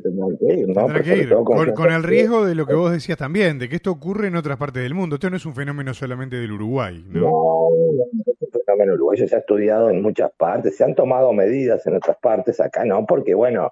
Con, 1.75 1.91
el 1.91 2.03
riesgo 2.03 2.45
de 2.45 2.55
lo 2.55 2.65
que 2.65 2.73
vos 2.73 2.91
decías 2.91 3.17
también, 3.17 3.59
de 3.59 3.69
que 3.69 3.75
esto 3.75 3.91
ocurre 3.91 4.27
en 4.27 4.35
otras 4.35 4.57
partes 4.57 4.81
del 4.81 4.95
mundo. 4.95 5.15
Esto 5.15 5.29
no 5.29 5.37
es 5.37 5.45
un 5.45 5.53
fenómeno 5.53 5.93
solamente 5.93 6.37
del 6.37 6.51
Uruguay, 6.51 7.03
¿no? 7.07 7.19
No, 7.21 7.69
no 7.93 8.03
es 8.03 8.41
un 8.41 8.61
fenómeno 8.65 8.93
uruguayo. 8.95 9.27
Se 9.27 9.35
ha 9.35 9.39
estudiado 9.39 9.89
en 9.89 10.01
muchas 10.01 10.31
partes, 10.37 10.75
se 10.75 10.83
han 10.83 10.95
tomado 10.95 11.31
medidas 11.33 11.85
en 11.85 11.95
otras 11.95 12.17
partes. 12.17 12.59
Acá 12.59 12.83
no, 12.83 13.05
porque 13.05 13.35
bueno, 13.35 13.71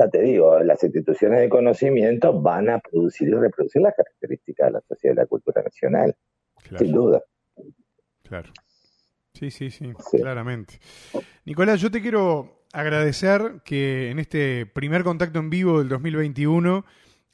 ya 0.00 0.08
te 0.08 0.22
digo, 0.22 0.58
las 0.60 0.82
instituciones 0.82 1.40
de 1.40 1.48
conocimiento 1.48 2.40
van 2.40 2.70
a 2.70 2.78
producir 2.78 3.28
y 3.28 3.32
reproducir 3.32 3.82
las 3.82 3.94
características 3.94 4.68
de 4.68 4.72
la 4.72 4.80
sociedad 4.80 5.14
y 5.14 5.16
la 5.18 5.26
cultura 5.26 5.62
nacional, 5.62 6.16
sin 6.78 6.92
duda. 6.92 7.22
Claro. 8.22 8.50
sí, 9.34 9.50
sí, 9.50 9.70
sí, 9.70 9.92
claramente. 10.12 10.78
Nicolás, 11.44 11.80
yo 11.80 11.90
te 11.90 12.00
quiero 12.00 12.64
agradecer 12.72 13.60
que 13.64 14.10
en 14.10 14.18
este 14.18 14.64
primer 14.64 15.04
contacto 15.04 15.38
en 15.38 15.50
vivo 15.50 15.80
del 15.80 15.88
2021 15.88 16.84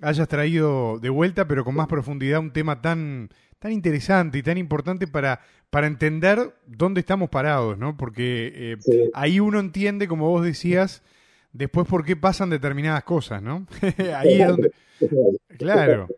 hayas 0.03 0.29
traído 0.29 0.99
de 0.99 1.09
vuelta, 1.09 1.47
pero 1.47 1.65
con 1.65 1.77
más 1.77 1.87
profundidad, 1.87 2.41
un 2.41 2.53
tema 2.53 2.83
tan, 2.83 3.29
tan 3.61 3.71
interesante 3.71 4.39
y 4.39 4.43
tan 4.43 4.59
importante 4.59 5.07
para, 5.07 5.41
para 5.71 5.87
entender 5.87 6.55
dónde 6.67 7.01
estamos 7.01 7.31
parados, 7.31 7.79
¿no? 7.79 7.97
Porque 7.97 8.53
eh, 8.55 9.11
ahí 9.15 9.39
uno 9.39 9.61
entiende, 9.61 10.09
como 10.09 10.29
vos 10.29 10.45
decías, 10.45 11.05
después 11.57 11.87
por 11.87 12.05
qué 12.05 12.17
pasan 12.17 12.51
determinadas 12.51 13.05
cosas, 13.05 13.43
¿no? 13.43 13.67
ahí 14.17 14.41
es 14.41 14.49
donde... 14.49 14.73
Claro, 15.59 16.09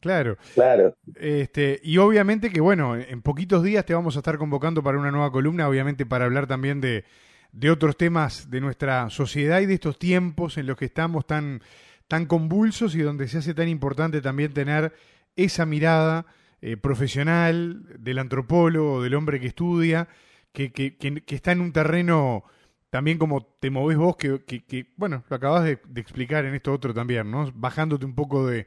claro. 0.00 0.36
Claro. 0.54 0.96
Este, 1.16 1.80
y 1.82 1.98
obviamente 1.98 2.50
que, 2.50 2.60
bueno, 2.60 2.96
en 2.96 3.22
poquitos 3.22 3.62
días 3.62 3.84
te 3.84 3.94
vamos 3.94 4.16
a 4.16 4.20
estar 4.20 4.38
convocando 4.38 4.82
para 4.82 4.98
una 4.98 5.10
nueva 5.10 5.30
columna, 5.30 5.68
obviamente 5.68 6.06
para 6.06 6.24
hablar 6.24 6.46
también 6.46 6.80
de, 6.80 7.04
de 7.52 7.70
otros 7.70 7.96
temas 7.96 8.50
de 8.50 8.60
nuestra 8.60 9.08
sociedad 9.10 9.60
y 9.60 9.66
de 9.66 9.74
estos 9.74 9.98
tiempos 9.98 10.56
en 10.56 10.66
los 10.66 10.76
que 10.76 10.86
estamos 10.86 11.26
tan, 11.26 11.60
tan 12.08 12.26
convulsos 12.26 12.94
y 12.94 13.00
donde 13.00 13.28
se 13.28 13.38
hace 13.38 13.54
tan 13.54 13.68
importante 13.68 14.20
también 14.20 14.52
tener 14.52 14.92
esa 15.36 15.66
mirada 15.66 16.26
eh, 16.60 16.76
profesional 16.76 17.82
del 17.98 18.18
antropólogo, 18.18 19.02
del 19.02 19.14
hombre 19.14 19.40
que 19.40 19.48
estudia, 19.48 20.08
que, 20.52 20.72
que, 20.72 20.96
que, 20.96 21.34
está 21.34 21.52
en 21.52 21.60
un 21.60 21.72
terreno 21.72 22.44
también 22.92 23.16
como 23.16 23.42
te 23.58 23.70
movés 23.70 23.96
vos, 23.96 24.18
que, 24.18 24.44
que 24.44 24.86
bueno, 24.98 25.24
lo 25.30 25.36
acabas 25.36 25.64
de, 25.64 25.78
explicar 25.96 26.44
en 26.44 26.54
esto 26.54 26.74
otro 26.74 26.92
también, 26.92 27.30
¿no? 27.30 27.50
Bajándote 27.54 28.04
un 28.04 28.14
poco 28.14 28.46
de, 28.46 28.66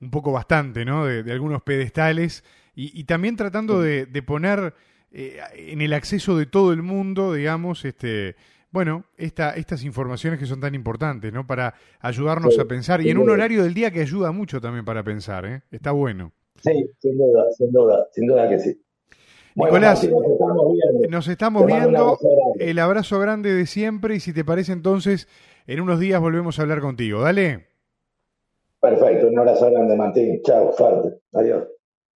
un 0.00 0.12
poco 0.12 0.30
bastante, 0.30 0.84
¿no? 0.84 1.04
De, 1.04 1.32
algunos 1.32 1.62
pedestales 1.62 2.44
y, 2.76 2.96
y 2.96 3.02
también 3.02 3.34
tratando 3.34 3.82
de, 3.82 4.06
de 4.06 4.22
poner 4.22 4.72
eh, 5.10 5.40
en 5.56 5.80
el 5.80 5.94
acceso 5.94 6.38
de 6.38 6.46
todo 6.46 6.72
el 6.72 6.82
mundo, 6.82 7.34
digamos, 7.34 7.84
este, 7.84 8.36
bueno, 8.70 9.04
esta, 9.16 9.56
estas 9.56 9.82
informaciones 9.82 10.38
que 10.38 10.46
son 10.46 10.60
tan 10.60 10.76
importantes, 10.76 11.32
¿no? 11.32 11.44
Para 11.44 11.74
ayudarnos 11.98 12.56
a 12.60 12.66
pensar 12.66 13.00
y 13.00 13.10
en 13.10 13.18
un 13.18 13.28
horario 13.30 13.64
del 13.64 13.74
día 13.74 13.90
que 13.90 14.00
ayuda 14.00 14.30
mucho 14.30 14.60
también 14.60 14.84
para 14.84 15.02
pensar, 15.02 15.44
¿eh? 15.44 15.62
Está 15.72 15.90
bueno. 15.90 16.30
Sí, 16.62 16.88
sin 17.00 17.18
duda, 17.18 17.50
sin 17.50 17.72
duda, 17.72 18.06
sin 18.12 18.26
duda 18.28 18.48
que 18.48 18.60
sí. 18.60 18.80
Nicolás, 19.56 20.06
nos 21.08 21.28
estamos 21.28 21.64
viendo. 21.64 22.18
El 22.58 22.78
abrazo 22.78 23.18
grande 23.18 23.54
de 23.54 23.66
siempre 23.66 24.14
y 24.14 24.20
si 24.20 24.34
te 24.34 24.44
parece 24.44 24.72
entonces, 24.72 25.28
en 25.66 25.80
unos 25.80 25.98
días 25.98 26.20
volvemos 26.20 26.58
a 26.58 26.62
hablar 26.62 26.80
contigo. 26.80 27.22
Dale. 27.22 27.68
Perfecto, 28.78 29.28
un 29.28 29.38
abrazo 29.38 29.70
grande, 29.70 29.96
Martín. 29.96 30.42
Chao, 30.42 30.72
fuerte. 30.72 31.18
Adiós. 31.32 31.64